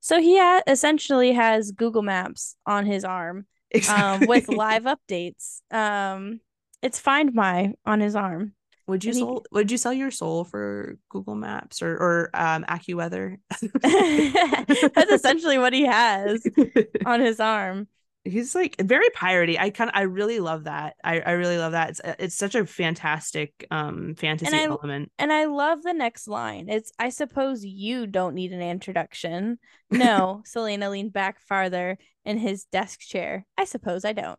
[0.00, 3.46] So he ha- essentially has Google Maps on his arm.
[3.70, 4.26] Exactly.
[4.26, 5.60] Um, with live updates.
[5.70, 6.40] Um
[6.82, 8.54] it's Find My on his arm.
[8.88, 13.36] Would you sell, would you sell your soul for Google Maps or or um AccuWeather?
[14.94, 16.44] That's essentially what he has
[17.06, 17.88] on his arm.
[18.24, 19.58] He's like very piratey.
[19.58, 20.96] I kind of I really love that.
[21.02, 21.90] I I really love that.
[21.90, 25.12] It's it's such a fantastic um fantasy and I, element.
[25.18, 26.68] And I love the next line.
[26.68, 29.58] It's I suppose you don't need an introduction.
[29.90, 33.46] No, Celaena leaned back farther in his desk chair.
[33.56, 34.38] I suppose I don't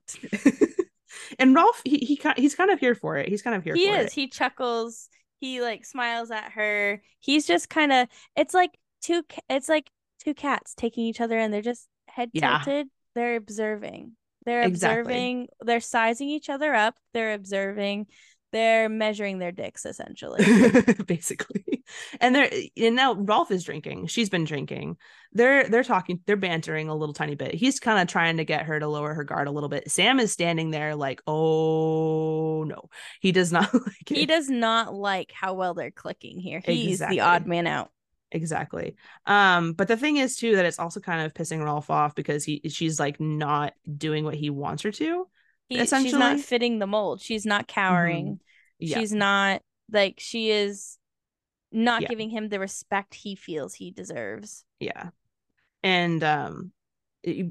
[1.39, 3.29] and Rolf, he, he he's kind of here for it.
[3.29, 3.75] He's kind of here.
[3.75, 4.07] He is.
[4.07, 4.13] It.
[4.13, 5.09] He chuckles.
[5.39, 7.01] He like smiles at her.
[7.19, 8.07] He's just kind of.
[8.35, 9.23] It's like two.
[9.49, 9.89] It's like
[10.23, 12.87] two cats taking each other, and they're just head tilted.
[13.15, 14.13] They're observing.
[14.45, 15.01] They're exactly.
[15.01, 15.47] observing.
[15.61, 16.95] They're sizing each other up.
[17.13, 18.07] They're observing
[18.53, 20.45] they're measuring their dicks essentially.
[21.07, 21.83] Basically.
[22.21, 24.07] And they're and now rolf is drinking.
[24.07, 24.97] She's been drinking.
[25.33, 27.55] They're they're talking they're bantering a little tiny bit.
[27.55, 29.91] He's kind of trying to get her to lower her guard a little bit.
[29.91, 32.89] Sam is standing there like oh no.
[33.19, 34.17] He does not like it.
[34.17, 36.61] he does not like how well they're clicking here.
[36.63, 37.17] He's exactly.
[37.17, 37.89] the odd man out.
[38.31, 38.95] Exactly.
[39.25, 42.43] Um but the thing is too that it's also kind of pissing rolf off because
[42.43, 45.27] he she's like not doing what he wants her to
[45.69, 46.11] he, essentially.
[46.11, 47.21] she's not fitting the mold.
[47.21, 48.25] She's not cowering.
[48.25, 48.35] Mm-hmm.
[48.79, 48.99] Yeah.
[48.99, 49.61] She's not
[49.91, 50.97] like she is
[51.71, 52.07] not yeah.
[52.09, 54.65] giving him the respect he feels he deserves.
[54.79, 55.09] Yeah.
[55.81, 56.71] And um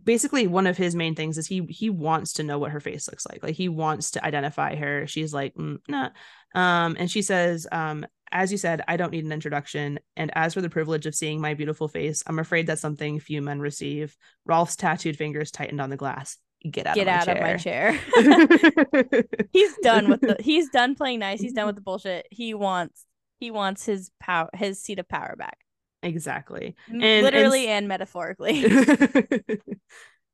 [0.04, 3.08] basically one of his main things is he he wants to know what her face
[3.08, 3.42] looks like.
[3.42, 5.06] Like he wants to identify her.
[5.06, 6.10] She's like, mm, nah.
[6.54, 10.00] Um and she says um as you said, I don't need an introduction.
[10.16, 13.42] And as for the privilege of seeing my beautiful face, I'm afraid that's something few
[13.42, 14.16] men receive.
[14.46, 16.38] Rolf's tattooed fingers tightened on the glass
[16.70, 17.36] get out get of out chair.
[17.36, 19.24] of my chair.
[19.52, 21.40] he's done with the he's done playing nice.
[21.40, 22.26] He's done with the bullshit.
[22.30, 23.06] He wants
[23.38, 25.58] he wants his power his seat of power back.
[26.02, 26.74] Exactly.
[26.88, 28.64] And literally and, and metaphorically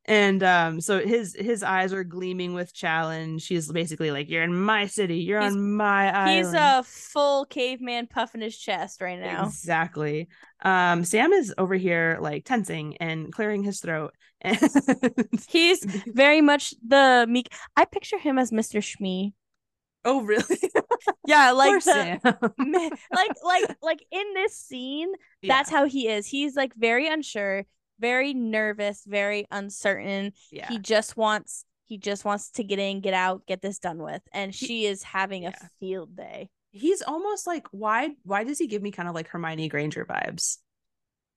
[0.08, 3.46] and um so his his eyes are gleaming with challenge.
[3.46, 5.18] He's basically like you're in my city.
[5.18, 6.46] You're he's, on my island.
[6.46, 9.46] he's a full caveman puffing his chest right now.
[9.46, 10.28] Exactly.
[10.62, 14.14] Um sam is over here like tensing and clearing his throat.
[14.40, 14.56] And
[15.48, 19.32] he's very much the meek i picture him as mr shmee.
[20.04, 20.44] Oh really?
[21.26, 22.20] yeah, like the,
[23.10, 25.56] like like like in this scene, yeah.
[25.56, 26.24] that's how he is.
[26.24, 27.66] He's like very unsure
[27.98, 30.32] very nervous, very uncertain.
[30.50, 30.68] Yeah.
[30.68, 34.20] He just wants he just wants to get in, get out, get this done with.
[34.32, 35.54] And he, she is having yeah.
[35.62, 36.50] a field day.
[36.70, 40.58] He's almost like why why does he give me kind of like Hermione Granger vibes?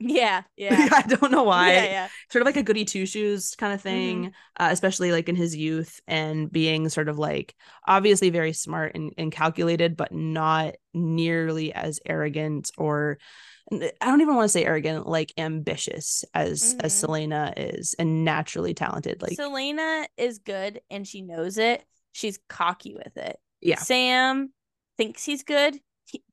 [0.04, 0.90] Yeah, yeah.
[0.92, 1.74] I don't know why.
[1.74, 2.08] Yeah, yeah.
[2.30, 3.90] Sort of like a goody two shoes kind of mm-hmm.
[3.90, 4.64] thing, mm-hmm.
[4.64, 7.56] uh, especially like in his youth and being sort of like
[7.88, 13.20] obviously very smart and, and calculated, but not nearly as arrogant or
[13.72, 16.86] I don't even want to say arrogant, like ambitious as mm-hmm.
[16.86, 19.22] as Celaena is and naturally talented.
[19.22, 21.84] Like Celaena is good and she knows it.
[22.12, 23.38] She's cocky with it.
[23.62, 23.80] Yeah.
[23.80, 24.52] Sam
[24.98, 25.80] thinks he's good.
[26.06, 26.24] He,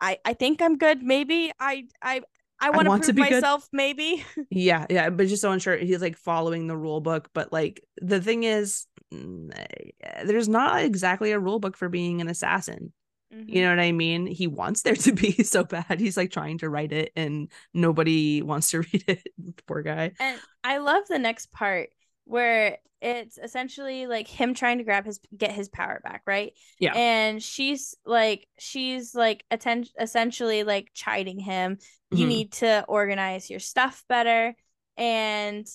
[0.00, 1.02] I I think I'm good.
[1.02, 2.22] Maybe I I
[2.60, 3.42] I want, want to to prove be good.
[3.42, 4.24] myself, maybe.
[4.50, 5.76] Yeah, yeah, but just so unsure.
[5.76, 11.32] He's like following the rule book, but like the thing is, eh, there's not exactly
[11.32, 12.92] a rule book for being an assassin.
[13.34, 13.48] Mm-hmm.
[13.48, 14.26] You know what I mean?
[14.26, 16.00] He wants there to be so bad.
[16.00, 19.28] He's like trying to write it, and nobody wants to read it.
[19.66, 20.12] Poor guy.
[20.18, 21.90] And I love the next part
[22.24, 26.52] where it's essentially like him trying to grab his get his power back, right?
[26.80, 26.94] Yeah.
[26.96, 31.78] And she's like she's like atten- essentially like chiding him.
[32.10, 32.28] You Mhm.
[32.28, 34.56] need to organize your stuff better.
[34.96, 35.66] And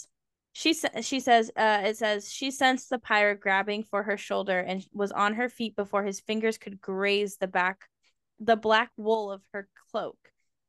[0.53, 4.85] she she says uh it says she sensed the pirate grabbing for her shoulder and
[4.93, 7.89] was on her feet before his fingers could graze the back
[8.39, 10.17] the black wool of her cloak.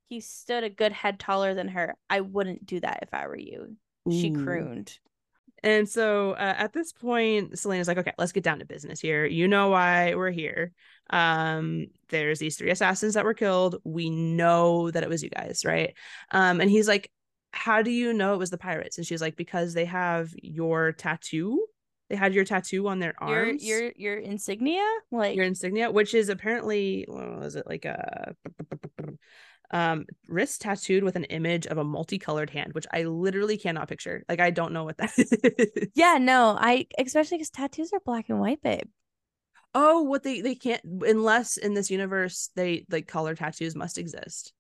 [0.09, 1.97] He stood a good head taller than her.
[2.09, 3.77] I wouldn't do that if I were you.
[4.11, 4.45] She Ooh.
[4.45, 4.99] crooned.
[5.63, 9.25] And so uh, at this point, Celaena's like, okay, let's get down to business here.
[9.25, 10.73] You know why we're here.
[11.09, 13.77] Um, there's these three assassins that were killed.
[13.83, 15.95] We know that it was you guys, right?
[16.31, 17.11] Um, and he's like,
[17.55, 18.99] how do you know it was the pirates?
[18.99, 21.65] And she's like, because they have your tattoo.
[22.11, 23.65] They had your tattoo on their Your arms.
[23.65, 24.85] your your insignia?
[25.11, 28.35] Like your insignia, which is apparently what was it like a
[29.71, 34.23] um wrist tattooed with an image of a multicolored hand, which I literally cannot picture.
[34.29, 35.33] Like I don't know what that is.
[35.95, 38.89] Yeah, no, I especially because tattoos are black and white, babe.
[39.75, 44.53] Oh, what they they can't unless in this universe they like color tattoos must exist.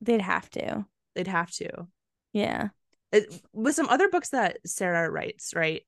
[0.00, 0.86] They'd have to.
[1.14, 1.88] They'd have to.
[2.34, 2.68] Yeah.
[3.12, 5.82] It, with some other books that Sarah writes, right?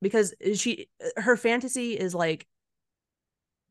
[0.00, 2.46] Because she her fantasy is like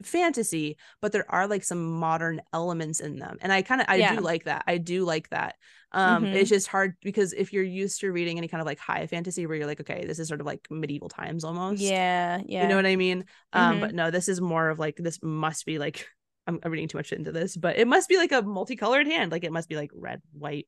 [0.04, 3.38] fantasy, but there are like some modern elements in them.
[3.42, 4.16] And I kind of I Yeah.
[4.16, 4.64] do like that.
[4.68, 5.56] I do like that.
[5.92, 6.36] Um Mhm.
[6.36, 9.46] it's just hard because if you're used to reading any kind of like high fantasy
[9.46, 11.82] where you're like, okay, this is sort of like medieval times almost.
[11.82, 12.62] Yeah, yeah.
[12.62, 13.26] You know what I mean?
[13.54, 13.82] Um, Mhm.
[13.82, 16.08] but no, this is more of like this must be like
[16.48, 19.32] I'm, I'm reading too much into this, but it must be like a multicolored hand.
[19.32, 20.68] Like it must be like red, white,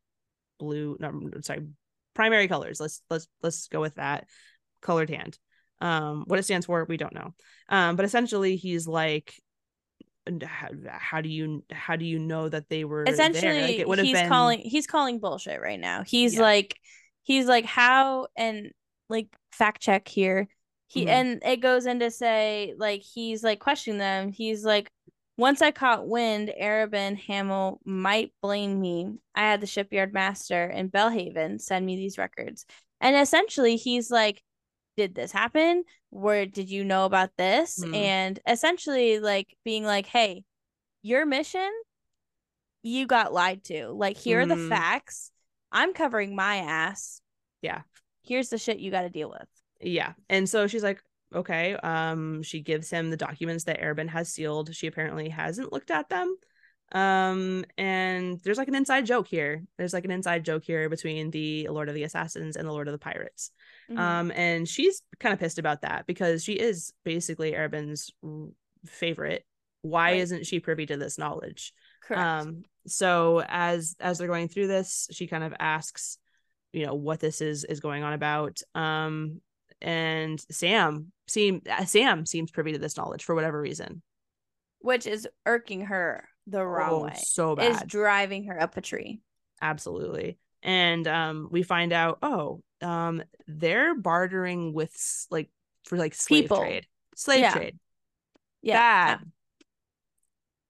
[0.61, 0.97] blue.
[0.99, 1.67] No, sorry,
[2.13, 2.79] primary colors.
[2.79, 4.27] Let's let's let's go with that
[4.81, 5.37] colored hand.
[5.81, 7.33] Um, what it stands for, we don't know.
[7.67, 9.33] Um, but essentially, he's like,
[10.45, 13.13] how, how do you how do you know that they were there?
[13.13, 16.03] essentially Like have he's been calling he's calling bullshit right now.
[16.03, 16.41] He's Yeah.
[16.41, 16.77] like
[17.23, 18.71] he's like how and
[19.09, 20.47] like fact check here.
[20.87, 21.09] He Mhm.
[21.09, 24.31] and it goes into say like he's like questioning them.
[24.31, 24.91] He's like
[25.41, 29.17] once I caught wind, Arobynn Hamel might blame me.
[29.35, 32.65] I had the shipyard master in Bellhaven send me these records.
[33.01, 34.41] And essentially he's like,
[34.97, 35.83] Did this happen?
[36.11, 37.81] Where did you know about this?
[37.83, 37.93] Hmm.
[37.95, 40.43] And essentially like being like, Hey,
[41.01, 41.69] your mission
[42.83, 43.89] you got lied to.
[43.89, 44.69] Like, here are the Mhm.
[44.69, 45.31] facts.
[45.71, 47.21] I'm covering my ass.
[47.61, 47.81] Yeah.
[48.23, 49.47] Here's the shit you got to deal with.
[49.83, 51.01] yeah and so she's like
[51.33, 54.75] okay um she gives him the documents that Arobynn has sealed.
[54.75, 56.35] She apparently hasn't looked at them.
[56.93, 59.63] Um and there's like an inside joke here.
[59.77, 62.87] There's like an inside joke here between the lord of the assassins and the lord
[62.87, 63.51] of the pirates.
[63.89, 63.97] Mhm.
[63.97, 68.11] um and she's kind of pissed about that because she is basically Arobynn's
[68.85, 69.45] favorite.
[69.83, 70.19] Why Right.
[70.19, 71.73] isn't she privy to this knowledge?
[72.01, 72.21] Correct.
[72.21, 76.17] um so as as they're going through this she kind of asks
[76.73, 78.59] you know what this is is going on about.
[78.75, 79.39] Um
[79.81, 84.01] and sam seem uh, sam seems privy to this knowledge for whatever reason
[84.79, 87.13] Which is irking her the wrong oh way.
[87.15, 89.21] so Is bad driving her up a tree.
[89.61, 94.93] absolutely and um we find out oh um they're bartering with
[95.31, 95.49] like
[95.85, 96.57] for like slave People.
[96.57, 97.53] trade slave Yeah.
[97.53, 97.79] trade
[98.61, 99.17] Yeah.
[99.17, 99.31] bad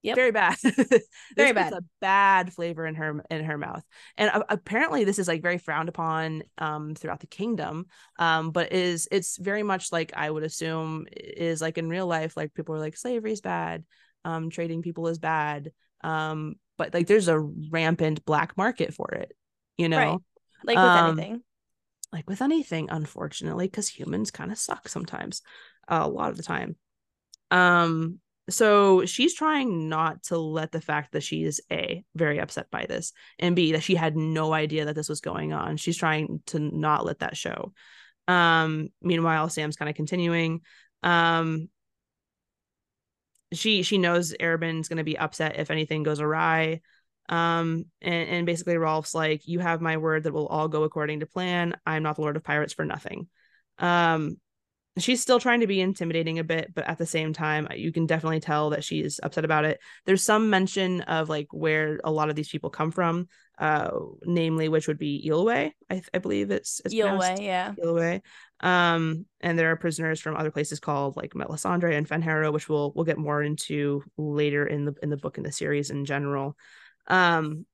[0.03, 0.15] Yep.
[0.15, 0.55] very bad
[1.35, 1.73] Very bad.
[1.73, 3.83] a bad flavor in her in her mouth
[4.17, 7.85] and uh, apparently this is like very frowned upon um throughout the kingdom
[8.17, 12.35] um but is it's very much like i would assume is like in real life
[12.35, 13.83] like people are like slavery is bad
[14.25, 15.71] um trading people is bad
[16.03, 19.33] um but like there's a rampant black market for it
[19.77, 20.19] you know Right.
[20.63, 21.43] Like with Um, anything.
[22.13, 25.41] like with anything unfortunately because humans kind of suck sometimes
[25.87, 26.75] uh, a lot of the time
[27.51, 32.69] um so she's trying not to let the fact that she is a very upset
[32.71, 35.77] by this and b that she had no idea that this was going on.
[35.77, 37.73] She's trying to not let that show.
[38.27, 40.61] Um meanwhile sam's kind of continuing.
[41.03, 41.69] Um
[43.53, 46.81] she she knows Arobynn's going to be upset if anything goes awry.
[47.29, 51.19] Um and, and basically rolf's like you have my word that will all go according
[51.19, 51.75] to plan.
[51.85, 53.27] I'm not the lord of pirates for nothing.
[53.77, 54.37] Um
[54.97, 58.05] she's still trying to be intimidating a bit but at the same time you can
[58.05, 62.29] definitely tell that she's upset about it there's some mention of like where a lot
[62.29, 63.27] of these people come from
[63.57, 63.89] uh
[64.23, 67.73] namely which would be Eyllwe, I, I believe it's it's Eel yeah.
[67.81, 68.21] Eyllwe.
[68.61, 72.91] Um, and there are prisoners from other places called like Melisandre and Fenharrow, which we'll
[72.95, 76.55] we'll get more into later in the in the book in the series in general.
[77.07, 77.65] Um,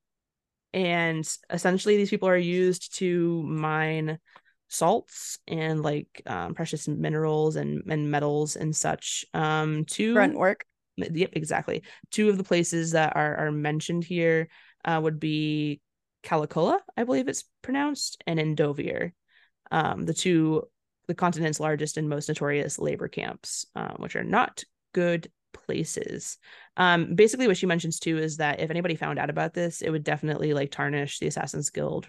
[0.73, 4.19] and essentially these people are used to mine
[4.67, 10.65] salts and like um, precious minerals and, and metals and such um to Grunt work.
[10.97, 11.83] yep exactly.
[12.11, 14.49] Two of the places that are are mentioned here
[14.85, 15.81] uh, would be
[16.23, 19.11] Calaculla i believe it's pronounced and endovier
[19.71, 20.63] um the two
[21.07, 24.63] the continent's largest and most notorious labor camps um, which are not
[24.93, 26.37] good places.
[26.75, 29.89] Um basically what she mentions too is that if anybody found out about this it
[29.89, 32.07] would definitely like tarnish the assassin's guild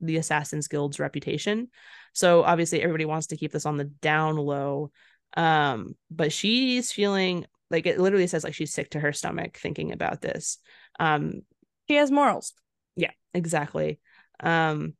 [0.00, 1.68] the Assassin's Guild's reputation.
[2.12, 4.90] So obviously everybody wants to keep this on the down low.
[5.36, 9.92] Um, but she's feeling like it literally says like she's sick to her stomach thinking
[9.92, 10.58] about this.
[10.98, 11.42] Um,
[11.88, 12.52] she has morals.
[12.96, 14.00] Yeah, exactly.
[14.40, 14.94] Um,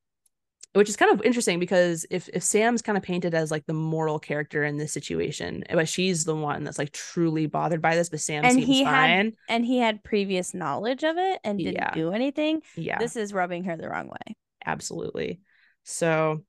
[0.75, 3.73] which is kind of interesting because if if Sam's kind of painted as like the
[3.73, 8.11] moral character in this situation, but she's the one that's like truly bothered by this,
[8.11, 8.95] but Sam and seems he fine.
[9.27, 11.95] had and he had previous knowledge of it and didn't Yeah.
[11.95, 12.61] do anything.
[12.77, 14.37] yeah, This is rubbing her the wrong way.
[14.69, 15.41] Absolutely.
[15.85, 16.45] So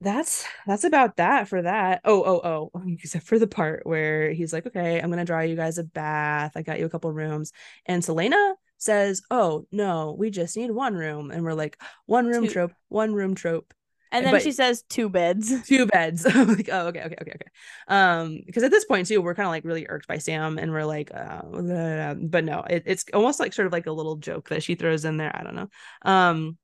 [0.00, 2.00] that's that's about that for that.
[2.04, 5.56] Oh, oh, oh, except for the part where he's like, okay, I'm gonna draw you
[5.56, 6.52] guys a bath.
[6.56, 7.52] I got you a couple rooms.
[7.86, 11.30] And Celaena says, Oh no, we just need one room.
[11.30, 12.50] And we're like, one room Two.
[12.52, 13.72] trope, one room trope.
[14.12, 15.52] And then But- she says two beds.
[15.66, 16.24] two beds.
[16.30, 17.50] I'm like, oh, okay, okay, okay, okay.
[17.88, 20.70] Um, because at this point too, we're kind of like really irked by Sam, and
[20.70, 22.28] we're like, uh, blah, blah, blah.
[22.28, 25.04] but no, it, it's almost like sort of like a little joke that she throws
[25.04, 25.34] in there.
[25.34, 25.68] I don't know.
[26.02, 26.58] Um,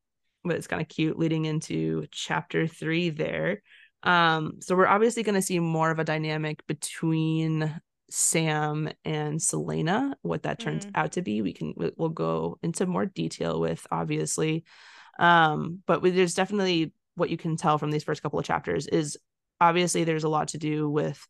[0.44, 3.62] but it's kind of cute leading into chapter three there.
[4.02, 7.80] Um, so we're obviously going to see more of a dynamic between
[8.10, 10.14] Sam and Celaena.
[10.22, 10.90] What that turns Mhm.
[10.94, 14.64] out to be, we can we- we'll go into more detail with obviously.
[15.18, 18.86] Um, but we- there's definitely what you can tell from these first couple of chapters
[18.86, 19.18] is
[19.60, 21.24] obviously there's a lot to do with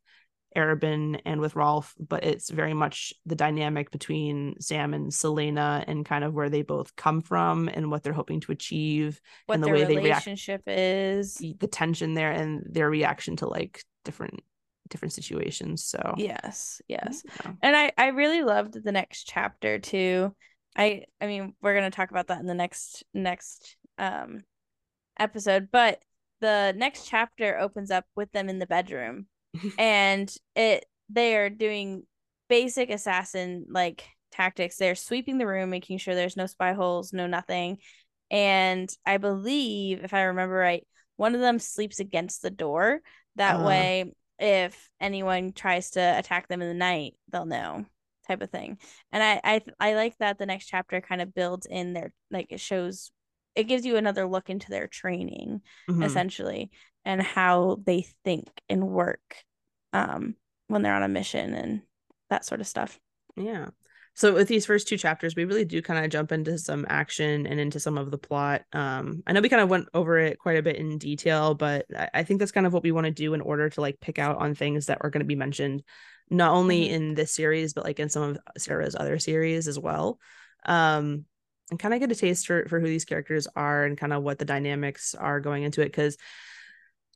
[0.57, 6.05] Arobynn and with Rolf, but it's very much the dynamic between Sam and Celaena and
[6.05, 9.65] kind of where they both come from and what they're hoping to achieve, What And
[9.65, 11.35] the way they react- relationship is.
[11.37, 14.41] the tension there and their reaction to like different
[14.89, 15.85] different situations.
[15.85, 17.23] So Yes, yes.
[17.25, 17.53] yeah.
[17.63, 20.35] And I I really loved the next chapter too.
[20.77, 24.41] I I mean, we're going to talk about that in the next next um
[25.19, 26.03] episode, but
[26.41, 29.27] the next chapter opens up with them in the bedroom
[29.79, 32.05] and it they are doing
[32.49, 34.77] basic assassin like tactics.
[34.77, 37.79] They're sweeping the room, making sure there's no spy holes, no nothing.
[38.31, 40.87] And I believe if I remember right,
[41.17, 43.01] one of them sleeps against the door.
[43.37, 43.63] That Uh.
[43.63, 47.85] way if anyone tries to attack them in the night, they'll know
[48.27, 48.79] type of thing.
[49.13, 52.47] And I I I like that the next chapter kind of builds in their like
[52.51, 53.11] it shows
[53.57, 56.01] it gives you another look into their training Mhm.
[56.03, 56.71] essentially
[57.05, 59.37] and how they think and work
[59.93, 60.35] um
[60.69, 61.83] when they're on a mission and
[62.29, 62.99] that sort of stuff.
[63.37, 63.69] Yeah.
[64.15, 67.47] So with these first two chapters, we really do kind of jump into some action
[67.47, 68.63] and into some of the plot.
[68.73, 71.87] Um, I know we kind of went over it quite a bit in detail, but
[71.97, 74.01] I, I think that's kind of what we want to do in order to like
[74.01, 75.83] pick out on things that are going to be mentioned,
[76.29, 76.91] not only Mhm.
[76.91, 80.19] in this series, but like in some of Sarah's other series as well.
[80.65, 81.25] Um,
[81.71, 84.23] and kind of get a taste for for who these characters are and kind of
[84.23, 86.17] what the dynamics are going into it because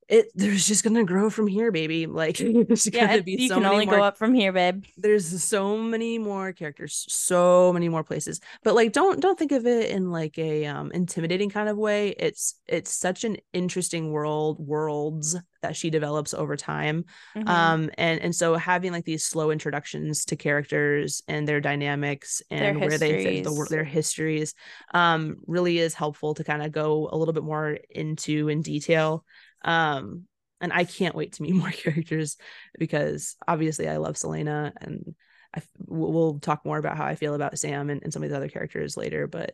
[0.09, 2.07] it there's just gonna grow from here, baby.
[2.07, 2.39] Like
[2.69, 4.85] there's Yeah, gonna be you so can only more go up from here, babe.
[4.97, 9.67] there's so many more characters so many more places but like don't don't think of
[9.67, 14.59] it in like a um intimidating kind of way it's it's such an interesting world
[14.61, 17.45] worlds that she develops over time Mhm.
[17.47, 22.75] um and and so having like these slow introductions to characters and their dynamics Their
[22.75, 24.55] and where they fit the, their histories
[24.93, 29.25] um really is helpful to kind of go a little bit more into in detail
[29.65, 30.25] um
[30.61, 32.37] and i can't wait to meet more characters
[32.79, 35.15] because obviously i love celaena and
[35.57, 38.31] I f- we'll talk more about how i feel about sam and, and some of
[38.31, 39.53] the other characters later but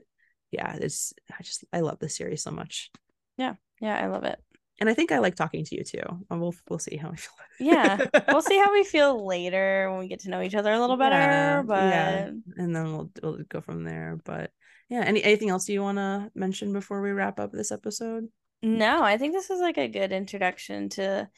[0.51, 2.91] yeah it's i just i love this series so much
[3.37, 4.39] yeah, yeah, I love it.
[4.81, 7.17] and i think i like talking to you too and we'll we'll see how we
[7.17, 7.99] feel Yeah.
[8.29, 10.97] we'll see how we feel later when we get to know each other a little
[10.97, 12.31] better, Yeah, but yeah.
[12.57, 14.51] and then we'll, we'll go from there but
[14.89, 18.27] yeah any anything else you want to mention before we wrap up this episode
[18.63, 21.29] No, I think this is like a good introduction to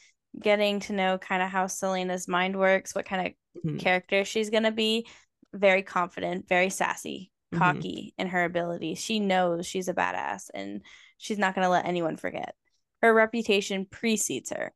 [0.41, 3.79] getting to know kind of how Celaena's mind works, what kind of Mhm.
[3.79, 5.07] character she's going to be.
[5.55, 7.59] Very confident, very sassy, Mhm.
[7.59, 8.99] cocky in her abilities.
[8.99, 10.83] She knows she's a badass and
[11.18, 12.57] she's not going to let anyone forget.
[13.03, 14.73] Her reputation precedes her,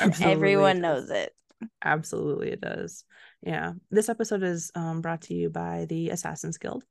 [0.00, 1.34] and Absolutely everyone knows it.
[1.82, 3.04] absolutely it does
[3.42, 6.84] yeah this episode is um brought to you by the assassins guild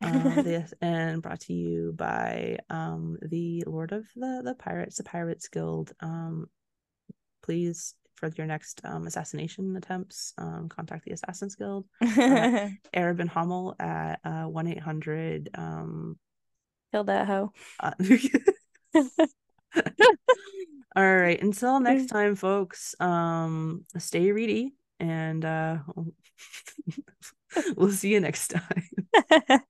[0.02, 5.04] um the, and brought to you by um the lord of the the pirates the
[5.04, 6.46] pirates guild um
[7.42, 14.20] please for your next um assassination attempts um contact the assassins guild Arobynn Hamel at
[14.24, 16.18] uh 1-800 um
[16.94, 17.52] Kill that hoe.
[17.80, 17.90] Uh,
[20.94, 21.42] all right.
[21.42, 22.94] Until next time, folks.
[23.00, 25.78] Um, stay ready and uh
[27.74, 29.60] we'll see you next time.